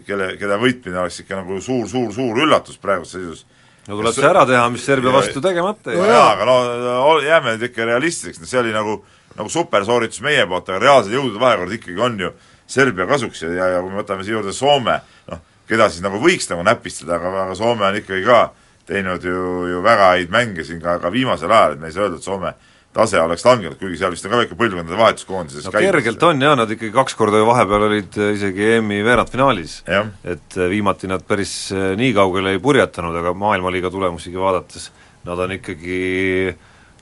[0.07, 3.45] kelle, kelle võitmine oleks ikka nagu suur, suur, suur üllatus praeguses seisus
[3.87, 6.09] no tuleb see ära teha, mis Serbia vastu tegemata jäi no.
[6.09, 8.97] jaa, aga no jääme nüüd ikka realistiks, no see oli nagu,
[9.37, 12.31] nagu supersooritus meie poolt, aga reaalsed jõudude vahekord ikkagi on ju
[12.71, 14.97] Serbia kasuks ja, ja, ja kui me võtame siia juurde Soome,
[15.31, 18.41] noh, keda siis nagu võiks nagu näpistada, aga, aga Soome on ikkagi ka
[18.87, 22.07] teinud ju, ju väga häid mänge siin ka, ka viimasel ajal, et me ei saa
[22.07, 22.53] öelda, et Soome
[22.95, 26.43] tase oleks langenud, kuigi seal vist on ka väike põlvkondade vahetus koondises no kergelt on
[26.43, 29.77] jaa, nad ikkagi kaks korda ju vahepeal olid äh, isegi EM-i veerandfinaalis.
[29.87, 34.89] et äh, viimati nad päris äh, nii kaugele ei purjetanud, aga maailmaliiga tulemusigi vaadates
[35.23, 36.01] nad on ikkagi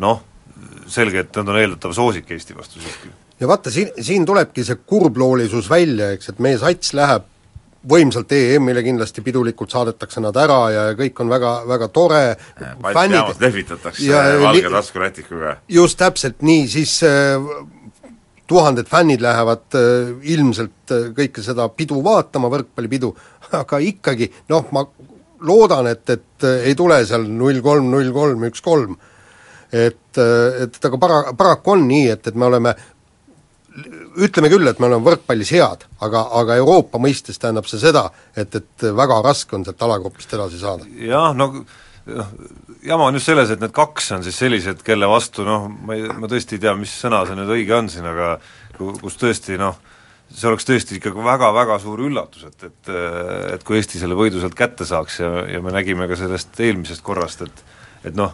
[0.04, 0.22] noh,
[0.90, 3.12] selge, et nad on eeldatav soosik Eesti vastu siiski.
[3.40, 7.28] ja vaata, siin, siin tulebki see kurbloolisus välja, eks, et meie sats läheb
[7.90, 12.24] võimsalt EM-ile kindlasti pidulikult saadetakse nad ära ja kõik on väga, väga tore
[12.60, 15.58] fännid lehvitatakse valge taskurätikuga.
[15.72, 17.40] just täpselt nii, siis äh,
[18.50, 23.14] tuhanded fännid lähevad äh, ilmselt äh, kõike seda pidu vaatama, võrkpallipidu,
[23.62, 24.86] aga ikkagi noh, ma
[25.46, 28.98] loodan, et, et äh, ei tule seal null kolm, null kolm, üks kolm.
[29.72, 32.76] Et, äh, et aga para-, paraku on nii, et, et me oleme
[34.20, 38.56] ütleme küll, et me oleme võrkpallis head, aga, aga Euroopa mõistes tähendab see seda, et,
[38.56, 40.88] et väga raske on sealt alagrupist edasi saada.
[41.00, 41.52] jah, no
[42.10, 42.32] noh,
[42.84, 46.08] jama on just selles, et need kaks on siis sellised, kelle vastu noh, ma ei,
[46.18, 48.36] ma tõesti ei tea, mis sõna see nüüd õige on siin, aga
[48.80, 49.78] kus tõesti noh,
[50.30, 52.92] see oleks tõesti ikkagi väga-väga suur üllatus, et, et
[53.56, 57.06] et kui Eesti selle võidu sealt kätte saaks ja, ja me nägime ka sellest eelmisest
[57.06, 57.66] korrast, et
[58.08, 58.32] et noh,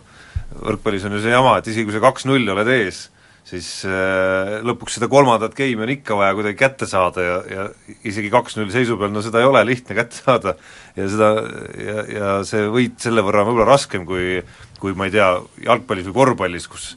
[0.53, 3.05] võrkpallis on ju see jama, et isegi kui sa kaks-null oled ees,
[3.45, 7.65] siis äh, lõpuks seda kolmandat game'i on ikka vaja kuidagi kätte saada ja, ja
[8.07, 10.55] isegi kaks-null seisu peal, no seda ei ole lihtne kätte saada
[10.97, 11.29] ja seda
[11.77, 14.39] ja, ja see võit selle võrra on võib-olla raskem kui
[14.81, 15.29] kui ma ei tea,
[15.65, 16.89] jalgpallis või korvpallis, kus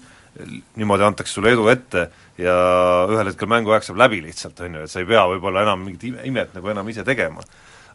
[0.78, 2.08] niimoodi antakse sulle edu ette
[2.38, 2.56] ja
[3.10, 6.08] ühel hetkel mänguaeg saab läbi lihtsalt, on ju, et sa ei pea võib-olla enam mingit
[6.10, 7.44] ime, imet nagu enam ise tegema.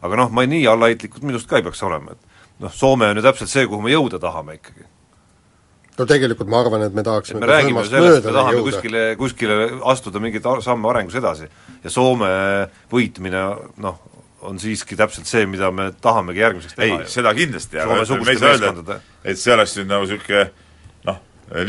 [0.04, 3.24] aga noh, ma nii allaheitlikud minust ka ei peaks olema, et noh, Soome on ju
[3.24, 4.84] täpselt see, kuhu me jõuda tahame ikkagi
[5.98, 8.70] no tegelikult ma arvan, et me tahaksime et me räägime sellest, et me tahame jõuda.
[8.70, 9.58] kuskile, kuskile
[9.92, 11.48] astuda mingeid samme arengus edasi
[11.84, 12.30] ja Soome
[12.92, 13.44] võitmine
[13.84, 14.00] noh,
[14.44, 17.00] on siiski täpselt see, mida me tahamegi järgmiseks teha.
[17.00, 20.44] ei, seda kindlasti, aga me ei saa öelda, et see oleks nüüd nagu niisugune
[21.08, 21.20] noh,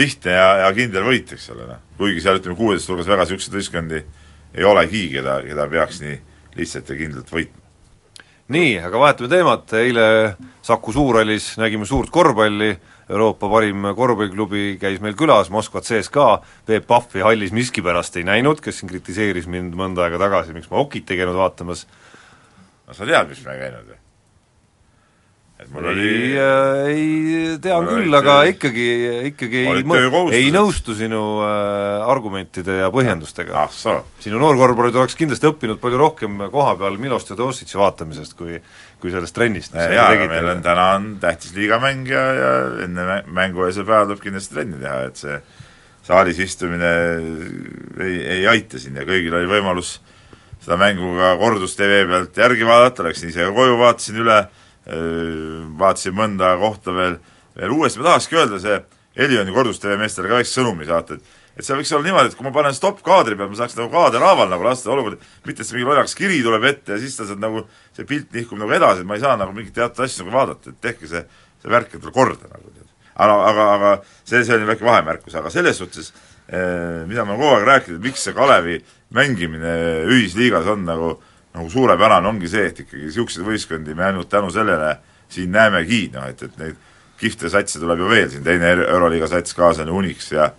[0.01, 1.83] lihtne ja, ja kindel võit, eks ole, noh.
[1.99, 4.01] kuigi seal ütleme, kuueteist hulgas väga niisuguseid võistkondi
[4.55, 6.17] ei olegi, keda, keda peaks nii
[6.55, 7.64] lihtsalt ja kindlalt võitma.
[8.53, 10.05] Nii, aga vahetame teemat, eile
[10.65, 12.75] Saku Suurhallis nägime suurt korvpalli,
[13.09, 16.29] Euroopa parim korvpalliklubi käis meil külas, Moskva CSKA,
[16.65, 20.81] Peep Pahvi hallis miskipärast ei näinud, kes siin kritiseeris mind mõnda aega tagasi, miks ma
[20.81, 21.85] okit ei käinud vaatamas.
[22.87, 24.04] no sa tead, miks ma ei käinud ju?
[25.73, 28.87] Mul ei, oli äh, ei tean küll, aga ikkagi,
[29.31, 29.83] ikkagi ei,
[30.37, 34.01] ei nõustu sinu äh, argumentide ja põhjendustega ah,.
[34.23, 38.59] sinu noorkorvpallurid oleks kindlasti õppinud palju rohkem koha peal Milost ja Tositši vaatamisest, kui
[39.01, 39.75] kui sellest trennist.
[39.75, 42.51] jaa, aga meil on täna on tähtis liigamäng ja, ja
[42.87, 45.37] enne mängu eelsel päeval tuleb kindlasti trenni teha, et see
[46.05, 46.91] saalis istumine
[48.01, 49.97] ei, ei aita siin ja kõigil oli võimalus
[50.65, 54.39] seda mängu ka kordus-TV pealt järgi vaadata, läksin ise koju, vaatasin üle,
[54.85, 57.17] vaatasin mõnda kohta veel,
[57.57, 58.77] veel uuesti, ma tahakski öelda, see
[59.25, 62.43] Elioni kordus-TV meestele ka väikse sõnumi saata, et et see võiks olla niimoodi, et kui
[62.43, 65.87] ma panen stopp-kaadri peal, ma saaks nagu kaaderhaaval nagu lasta olukorda, mitte et see mingi
[65.87, 67.61] lollakas kiri tuleb ette ja siis ta saab nagu,
[67.95, 70.73] see pilt nihkub nagu edasi, et ma ei saa nagu mingit teatud asju nagu vaadata,
[70.73, 71.23] et tehke see,
[71.63, 72.75] see värk endale korda nagu
[73.15, 73.91] aga, aga, aga
[74.23, 76.11] see, see oli väike vahemärkus, aga selles suhtes
[76.47, 78.81] eh, mida ma kogu aeg rääkinud, miks see Kalevi
[79.15, 79.75] mängimine
[80.11, 81.13] ühisliigas on nagu
[81.55, 84.97] nagu suurepärane, ongi see, et ikkagi niisuguseid võistkondi me ainult tänu sellele
[85.31, 86.77] siin näemegi, noh et, et neid
[87.19, 90.51] kihvte satse tuleb ju veel, siin teine Euroliiga sats kaasa on ju Unix ja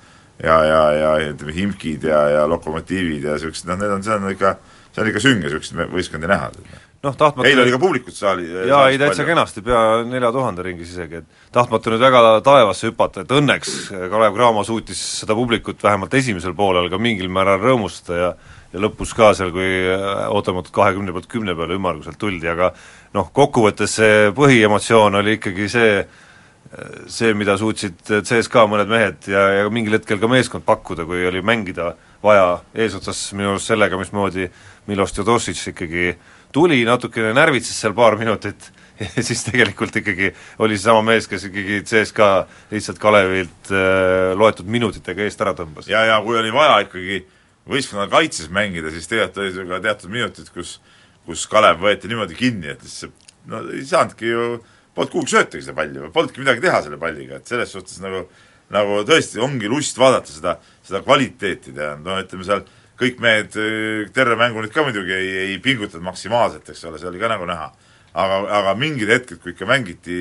[0.42, 4.26] ja, ja, ja ütleme, Himkid ja, ja Lokomotiivid ja niisugused, noh need on, see on
[4.32, 4.56] ikka,
[4.92, 6.50] see on ikka sünge niisuguseid võistkondi näha.
[7.06, 9.30] noh, tahtmata eile oli ka publikut saali jaa, ei täitsa palju.
[9.30, 13.76] kenasti, pea nelja tuhande ringis isegi, et tahtmata nüüd väga taevasse hüpata, et õnneks
[14.12, 18.34] Kalev Cramo suutis seda publikut vähemalt esimesel poolel ka mingil määral rõõmustada ja
[18.76, 19.88] ja lõpus ka seal, kui
[20.28, 22.70] ootamatult kahekümne pealt kümne peale ümmarguselt tuldi, aga
[23.16, 25.90] noh, kokkuvõttes see põhiemotsioon oli ikkagi see,
[27.08, 31.42] see, mida suutsid CSKA mõned mehed ja, ja mingil hetkel ka meeskond pakkuda, kui oli
[31.44, 34.50] mängida vaja eesotsas minu arust sellega, mismoodi
[34.90, 36.10] Milos Teodosic ikkagi
[36.54, 38.70] tuli, natukene närvitses seal paar minutit
[39.16, 40.30] ja siis tegelikult ikkagi
[40.64, 42.30] oli seesama mees, kes ikkagi CSKA
[42.70, 45.88] lihtsalt Kalevilt äh, loetud minutitega eest ära tõmbas.
[45.90, 47.24] ja, ja kui oli vaja ikkagi
[47.66, 50.78] võistkonna kaitses mängida, siis tegelikult oli ka teatud minutid, kus
[51.26, 53.10] kus Kalev võeti niimoodi kinni, et siis
[53.50, 54.42] no ei saanudki ju
[54.94, 58.28] polnud kuhugi söötagi seda palli, polnudki midagi teha selle palliga, et selles suhtes nagu
[58.74, 62.64] nagu tõesti ongi lust vaadata seda, seda kvaliteeti, tähendab, no ütleme seal
[62.98, 63.58] kõik mehed,
[64.16, 67.46] terve mängu nüüd ka muidugi ei, ei pingutanud maksimaalselt, eks ole, see oli ka nagu
[67.46, 67.68] näha.
[68.16, 70.16] aga, aga mingid hetked, kui ikka mängiti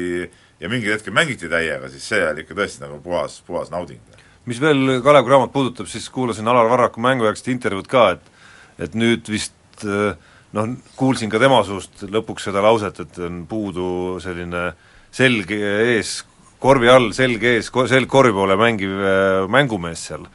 [0.60, 4.02] ja mingid hetked mängiti täiega, siis see oli ikka tõesti nagu puhas, puhas nauding.
[4.46, 8.32] Mis veel Kalev Cramot puudutab, siis kuulasin Alar Varraku mängujärgset intervjuud ka, et
[8.80, 10.16] et nüüd vist äh,
[10.56, 14.68] noh, kuulsin ka tema suust lõpuks seda lauset, et on puudu selline
[15.16, 16.18] selg ees,
[16.64, 20.26] korvi all, selg ees, selg korvi poole mängiv äh, mängumees seal.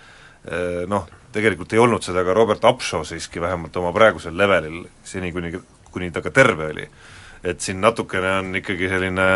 [0.48, 5.32] Äh, noh, tegelikult ei olnud seda ka Robert Upshaw siiski, vähemalt oma praegusel levelil, seni
[5.36, 5.52] kuni,
[5.92, 6.88] kuni ta ka terve oli.
[7.44, 9.26] et siin natukene on ikkagi selline,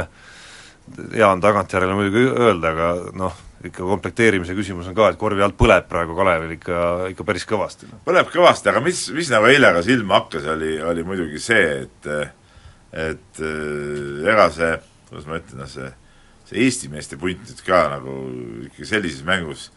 [1.14, 3.38] hea on tagantjärele muidugi öelda, aga noh,
[3.70, 6.78] ikka komplekteerimise küsimus on ka, et korvi alt põleb praegu Kalevil ikka,
[7.14, 7.90] ikka päris kõvasti.
[8.06, 12.10] põleb kõvasti, aga mis, mis nagu eile ka silma hakkas, oli, oli muidugi see, et
[12.94, 14.72] et äh, ega see,
[15.08, 15.90] kuidas ma ütlen, see
[16.44, 18.14] see Eesti meeste punt nüüd ka nagu
[18.68, 19.70] ikka sellises mängus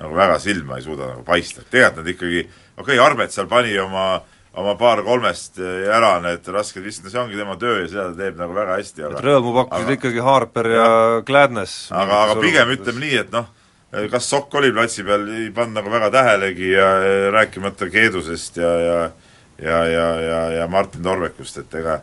[0.00, 2.40] nagu väga silma ei suuda nagu paista, et tegelikult nad ikkagi,
[2.78, 4.06] okei okay,, Arbet seal pani oma
[4.54, 8.22] oma paar kolmest ära need rasked vist, no see ongi tema töö ja seda ta
[8.22, 11.90] teeb nagu väga hästi, aga rõõmu pakkusid aga, ikkagi Harper ja, ja Gladness.
[11.90, 13.50] aga, aga pigem ütleme nii, et noh,
[14.12, 16.88] kas Sokk oli platsi peal, ei pannud nagu väga tähelegi ja
[17.34, 18.98] rääkimata Keedusest ja, ja
[19.58, 21.98] ja, ja, ja, ja Martin Torvekust, et ega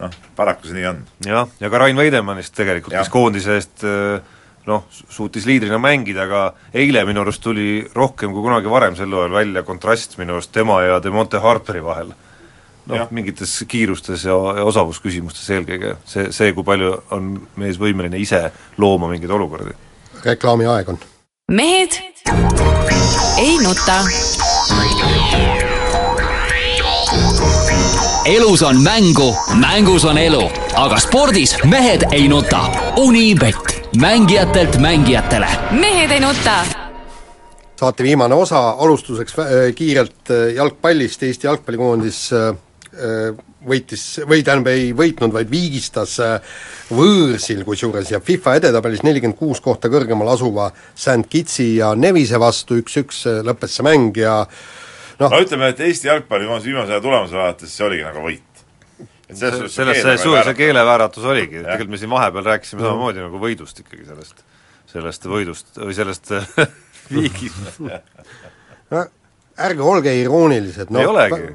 [0.00, 1.00] noh, paraku see nii on.
[1.26, 4.20] jah, ja ka Rain Veidemannist tegelikult, kes koondise eest äh,
[4.66, 6.42] noh, suutis liidrina mängida, aga
[6.76, 10.82] eile minu arust tuli rohkem kui kunagi varem sel hooajal välja kontrast minu arust tema
[10.84, 12.12] ja Demonte Harperi vahel.
[12.90, 18.48] noh, mingites kiirustes ja, ja osavusküsimustes eelkõige, see, see, kui palju on mees võimeline ise
[18.78, 19.76] looma mingeid olukordi.
[20.24, 20.98] reklaami aeg on.
[21.48, 22.00] mehed
[23.38, 24.00] ei nuta
[28.30, 30.42] elus on mängu, mängus on elu,
[30.76, 32.64] aga spordis mehed ei nuta.
[32.96, 35.46] Unibet mängijatelt mängijatele.
[35.70, 36.64] mehed ei nuta.
[37.80, 42.56] saate viimane osa, alustuseks äh, kiirelt äh, jalgpallist, Eesti jalgpallikoondis äh,
[43.66, 46.16] võitis, või tähendab, ei võitnud, vaid viigistas
[46.90, 52.80] võõrsil kusjuures ja FIFA edetabelis nelikümmend kuus kohta kõrgemal asuva St Kitsi ja Nevise vastu
[52.82, 54.42] üks-üks lõppes see mäng ja
[55.20, 58.49] noh no ütleme, et Eesti jalgpallikoondise viimase aja tulemuse vaadates see oligi nagu võit
[59.36, 64.44] selles suur, see keelevääratus oligi, tegelikult me siin vahepeal rääkisime samamoodi nagu võidust ikkagi, sellest,
[64.90, 66.34] sellest võidust või sellest
[67.14, 67.80] viigist.
[68.90, 69.06] No
[69.60, 71.50] ärge olge iroonilised, no ei olegi.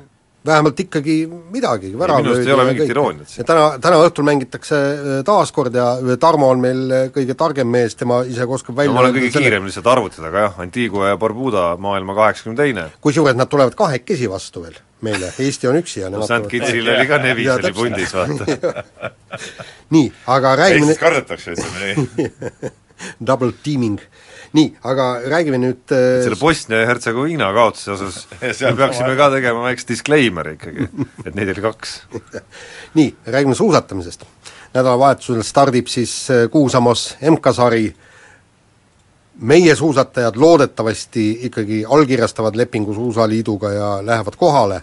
[0.46, 1.16] vähemalt ikkagi
[1.52, 3.48] midagi, värav minu arust ei ole mingit irooniat siin.
[3.50, 5.88] täna, täna õhtul mängitakse äh, taas kord ja
[6.22, 9.32] Tarmo on meil äh, kõige targem mees, tema ise oskab välja no, ma olen kõige
[9.32, 9.48] selle...
[9.48, 12.90] kiirem lihtsalt arvutada, aga jah, Antigua ja Barbuda maailma kaheksakümne teine.
[13.02, 17.08] kusjuures nad tulevad kahekesi vastu veel meile, Eesti on üksi ja no St Kitsil oli
[17.10, 18.84] ka Nevis oli pundis, vaata.
[19.96, 22.72] Nii, aga räägime Eestis kardetakse, ütleme nii.
[23.28, 24.00] Double teaming.
[24.56, 28.22] nii, aga räägime nüüd äh, selle Bosnia ja Hertsegoviina kaotuse osas
[28.64, 30.88] me peaksime ka tegema väikse disclaimer'i ikkagi,
[31.26, 31.98] et neid oli kaks.
[32.96, 34.24] Nii, räägime suusatamisest.
[34.76, 37.90] nädalavahetusel stardib siis äh, Kuusamos MK-sari,
[39.40, 44.82] meie suusatajad loodetavasti ikkagi allkirjastavad lepingu Suusaliiduga ja lähevad kohale,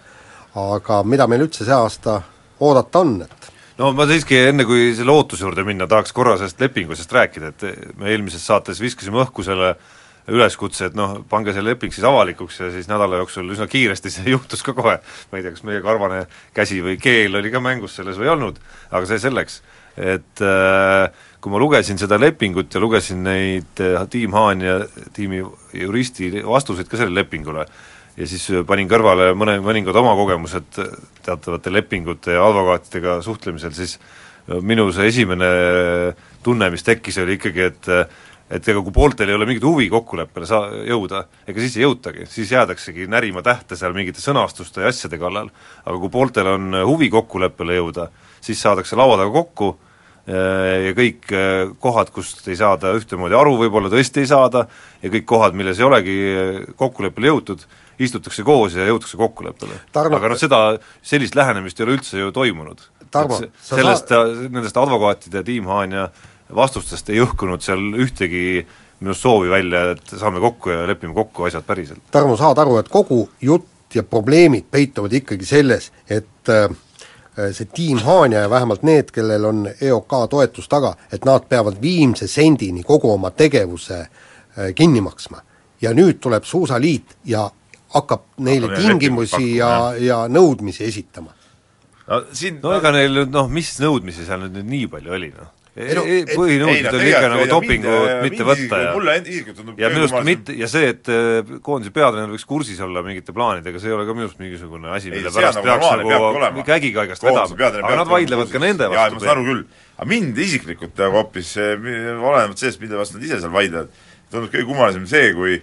[0.55, 2.21] aga mida meil üldse see aasta
[2.61, 6.61] oodata on, et no ma siiski, enne kui selle ootuse juurde minna, tahaks korra sellest
[6.61, 9.75] lepingusest rääkida, et me eelmises saates viskasime õhku selle
[10.31, 14.31] üleskutse, et noh, pange see leping siis avalikuks ja siis nädala jooksul üsna kiiresti see
[14.37, 14.99] juhtus ka kohe,
[15.31, 18.35] ma ei tea, kas meie karvane käsi või keel oli ka mängus selles või ei
[18.37, 18.61] olnud,
[18.91, 19.63] aga see selleks.
[19.97, 24.79] et äh, kui ma lugesin seda lepingut ja lugesin neid äh, Tiim Haan ja
[25.15, 25.43] tiimi
[25.75, 27.67] juristi vastuseid ka sellele lepingule,
[28.17, 30.81] ja siis panin kõrvale mõne, mõningad oma kogemused
[31.25, 33.97] teatavate lepingute ja advokaatidega suhtlemisel, siis
[34.63, 35.49] minu see esimene
[36.43, 37.91] tunne, mis tekkis, oli ikkagi, et
[38.53, 42.27] et ega kui pooltel ei ole mingit huvi kokkuleppele saa-, jõuda, ega siis ei jõutagi,
[42.29, 45.49] siis jäädaksegi närima tähte seal mingite sõnastuste ja asjade kallal.
[45.85, 48.11] aga kui pooltel on huvi kokkuleppele jõuda,
[48.45, 49.71] siis saadakse laua taga kokku
[50.27, 51.33] ja kõik
[51.83, 54.69] kohad, kust ei saada ühtemoodi aru, võib-olla tõesti ei saada,
[55.03, 56.19] ja kõik kohad, milles ei olegi
[56.79, 57.65] kokkuleppele jõutud,
[58.03, 59.81] istutakse koos ja jõutakse kokkuleppele.
[59.95, 60.61] aga noh, seda,
[61.03, 62.85] sellist lähenemist ei ole üldse ju toimunud.
[63.63, 66.09] sellest saad..., nendest advokaatide Tiim Haanja
[66.55, 68.63] vastustest ei õhkunud seal ühtegi
[69.03, 72.03] minu soovi välja, et saame kokku ja lepime kokku asjad päriselt.
[72.15, 76.71] Tarmo, saad aru, et kogu jutt ja probleemid peituvad ikkagi selles, et äh,
[77.37, 82.29] see tiim Haanja ja vähemalt need, kellel on EOK toetus taga, et nad peavad viimse
[82.29, 85.43] sendini kogu oma tegevuse äh, kinni maksma.
[85.83, 87.51] ja nüüd tuleb Suusaliit ja
[87.95, 91.33] hakkab neile Hakkab tingimusi ja, ja nõudmisi esitama.
[92.07, 95.62] no siin no ega neil nüüd noh, mis nõudmisi seal nüüd nii palju oli, noh
[95.73, 98.91] ei no põhinõuded oli ikka nagu dopingut mitte võtta ja
[99.81, 103.81] ja minu arust mitte, ja see, et äh, koondise peatreener võiks kursis olla mingite plaanidega,
[103.81, 107.57] see ei ole ka minu arust mingisugune asi, mille pärast nagu peaks nagu kägikaigast vedama,
[107.87, 109.17] aga nad vaidlevad ka nende vastu.
[109.17, 109.65] ma saan aru küll.
[109.97, 114.69] aga mind isiklikult nagu hoopis, olenemata sellest, mille vastu nad ise seal vaidlevad, tundub kõige
[114.69, 115.57] kummalisem see, kui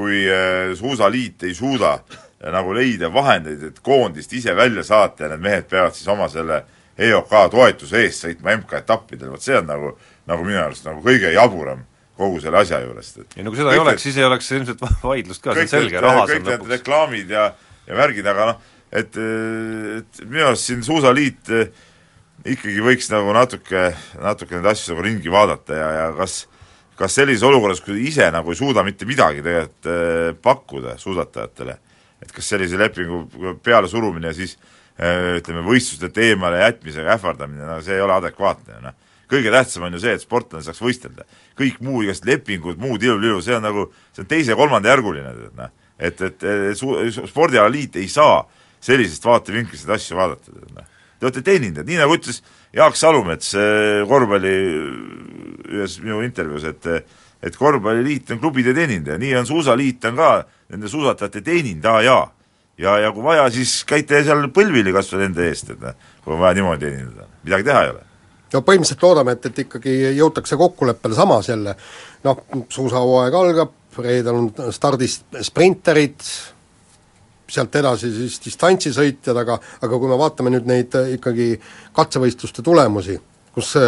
[0.00, 5.34] kui äh, suusaliit ei suuda äh, nagu leida vahendeid, et koondist ise välja saata ja
[5.34, 9.68] need mehed peavad siis oma selle äh, EOK toetuse eest sõitma MK-etappidel, vot see on
[9.70, 9.92] nagu,
[10.28, 11.84] nagu minu arust nagu kõige jaburam
[12.20, 14.82] kogu selle asja juurest, et ei no kui seda ei oleks, siis ei oleks ilmselt
[15.04, 17.46] vaidlust ka, see on selge, raha kõik need reklaamid ja,
[17.88, 19.20] ja värgid, aga noh, et,
[20.00, 21.70] et minu arust siin Suusaliit eh,
[22.56, 23.90] ikkagi võiks nagu natuke,
[24.20, 26.42] natuke neid asju nagu ringi vaadata ja, ja kas
[27.00, 31.78] kas sellises olukorras, kui ise nagu ei suuda mitte midagi tegelikult eh, pakkuda suusatajatele,
[32.20, 38.04] et kas sellise lepingu pealesurumine siis Äh, ütleme, võistlustelt eemale jätmisega ähvardamine, no see ei
[38.04, 38.96] ole adekvaatne ju noh.
[39.30, 41.24] kõige tähtsam on ju see, et sportlane saaks võistelda.
[41.58, 45.70] kõik muu, igast lepingud, muud ilulilu, see on nagu, see on teise-kolmandajärguline, noh.
[45.98, 48.42] et, et, et su-, spordialaliit ei saa
[48.80, 50.96] sellisest vaatevinklist asju vaadata, noh.
[51.20, 52.38] Te olete teenindajad, nii nagu ütles
[52.72, 54.52] Jaak Salumets äh, korvpalli
[55.68, 56.92] ühes minu intervjuus, et
[57.40, 60.30] et korvpalliliit on klubide teenindaja, nii on suusaliit on ka
[60.72, 62.18] nende suusatajate teenindaja
[62.80, 66.34] ja, ja kui vaja, siis käite seal põlvili kas või nende eest, et noh, kui
[66.36, 68.06] on vaja niimoodi teenindada, midagi teha ei ole.
[68.54, 71.76] no põhimõtteliselt loodame, et, et ikkagi jõutakse kokkuleppele samas jälle,
[72.26, 75.20] noh, suusahooaeg algab, reedel on stardis
[75.50, 76.24] sprinterid,
[77.50, 81.52] sealt edasi siis distantsisõitjad, aga aga kui me vaatame nüüd neid ikkagi
[81.96, 83.18] katsevõistluste tulemusi,
[83.54, 83.82] kus äh,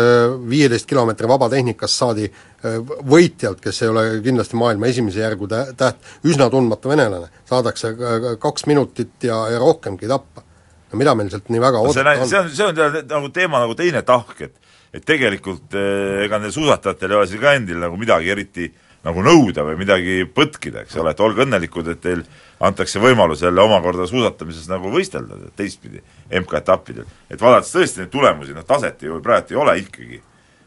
[0.50, 6.00] viieteist kilomeetri vabatehnikas saadi äh, võitjalt, kes ei ole kindlasti maailma esimese järgu tä-, täht,
[6.26, 7.94] üsna tundmatu venelane, saadakse
[8.42, 10.44] kaks minutit ja, ja rohkemgi tappa.
[10.92, 12.28] no mida meil sealt nii väga no oodata on?
[12.28, 14.58] see on, see on nagu teema nagu teine tahk, et
[14.92, 18.66] et tegelikult ega neil suusatajatel ei ole siin ka endil nagu midagi eriti
[19.06, 22.22] nagu nõuda või midagi põtkida, eks ole, et olge õnnelikud, et teil
[22.62, 26.02] antakse võimalus jälle omakorda suusatamises nagu võistelda teistpidi
[26.42, 27.08] MK-etappidel.
[27.30, 30.22] et vaadates tõesti neid tulemusi, noh taset ju praegu ei ole ikkagi.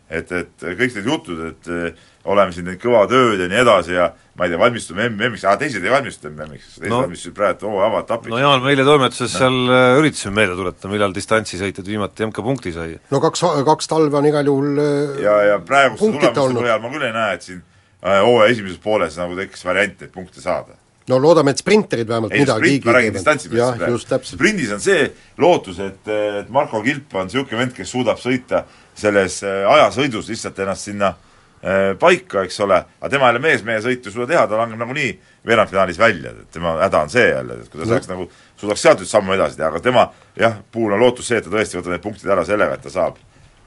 [0.09, 3.95] et, et kõik need jutud, et eh, oleme siin teinud kõva tööd ja nii edasi
[3.95, 7.71] ja ma ei tea, valmistume MM-iks, aa teised ei valmistu MM-iks, teised no, valmistusid praegu
[7.71, 8.33] hooaja avaetapis.
[8.33, 9.39] no Jaan, meile toimetuses no.
[9.39, 12.99] seal äh, üritasime meelde tuletada, millal distantsisõitjad viimati MK-punkti sai.
[13.13, 17.07] no kaks, kaks talve on igal juhul äh, ja, ja praeguste tulemuste põhjal ma küll
[17.07, 17.63] ei näe, et siin
[18.05, 20.77] hooaja esimeses pooles nagu tekkis variant neid punkte saada.
[21.09, 24.31] no loodame, et sprinterid vähemalt ei, midagi sprint, ma räägin distantsipääsust praegu.
[24.31, 26.01] sprindis on see lootus, et,
[26.41, 31.35] et Marko Kilp on niisugune vend, kes suudab sõita selles ajasõidus lihtsalt ennast sinna äh,
[31.65, 35.07] Äh, paika, eks ole, aga tema jälle mees-mehe sõitu ei suuda teha, ta langeb nagunii
[35.49, 38.27] veerandfinaalis välja, et tema häda on see jälle, et kui ta saaks nagu,
[38.61, 40.03] suudaks sealt nüüd sammu edasi teha, aga tema
[40.37, 42.93] jah, puhul on lootus see, et ta tõesti võtab need punktid ära sellega, et ta
[42.93, 43.17] saab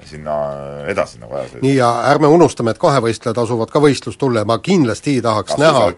[0.04, 0.34] sinna
[0.86, 1.58] edasi nagu ajas.
[1.62, 5.92] nii, ja ärme unustame, et kahevõistlejad asuvad ka võistlustulle, ma kindlasti tahaks Kas näha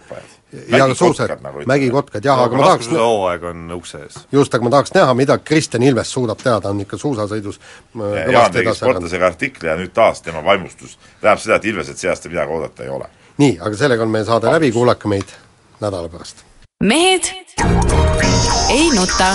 [0.69, 4.19] ja suusad, nagu mägikotkad jah, aga ma tahaks hooaeg on ukse ees.
[4.33, 8.33] just, aga ma tahaks näha, mida Kristjan Ilves suudab teha, ta on ikka suusasõidus äh,
[8.33, 12.33] Jaan tegi sportlasega artikli ja nüüd taas tema vaimustus tähendab seda, et Ilveselt see aasta
[12.33, 13.11] midagi oodata ei ole.
[13.39, 14.59] nii, aga sellega on meie saade Vabus.
[14.59, 15.37] läbi, kuulake meid
[15.81, 16.45] nädala pärast.
[16.83, 17.31] mehed
[18.71, 19.35] ei nuta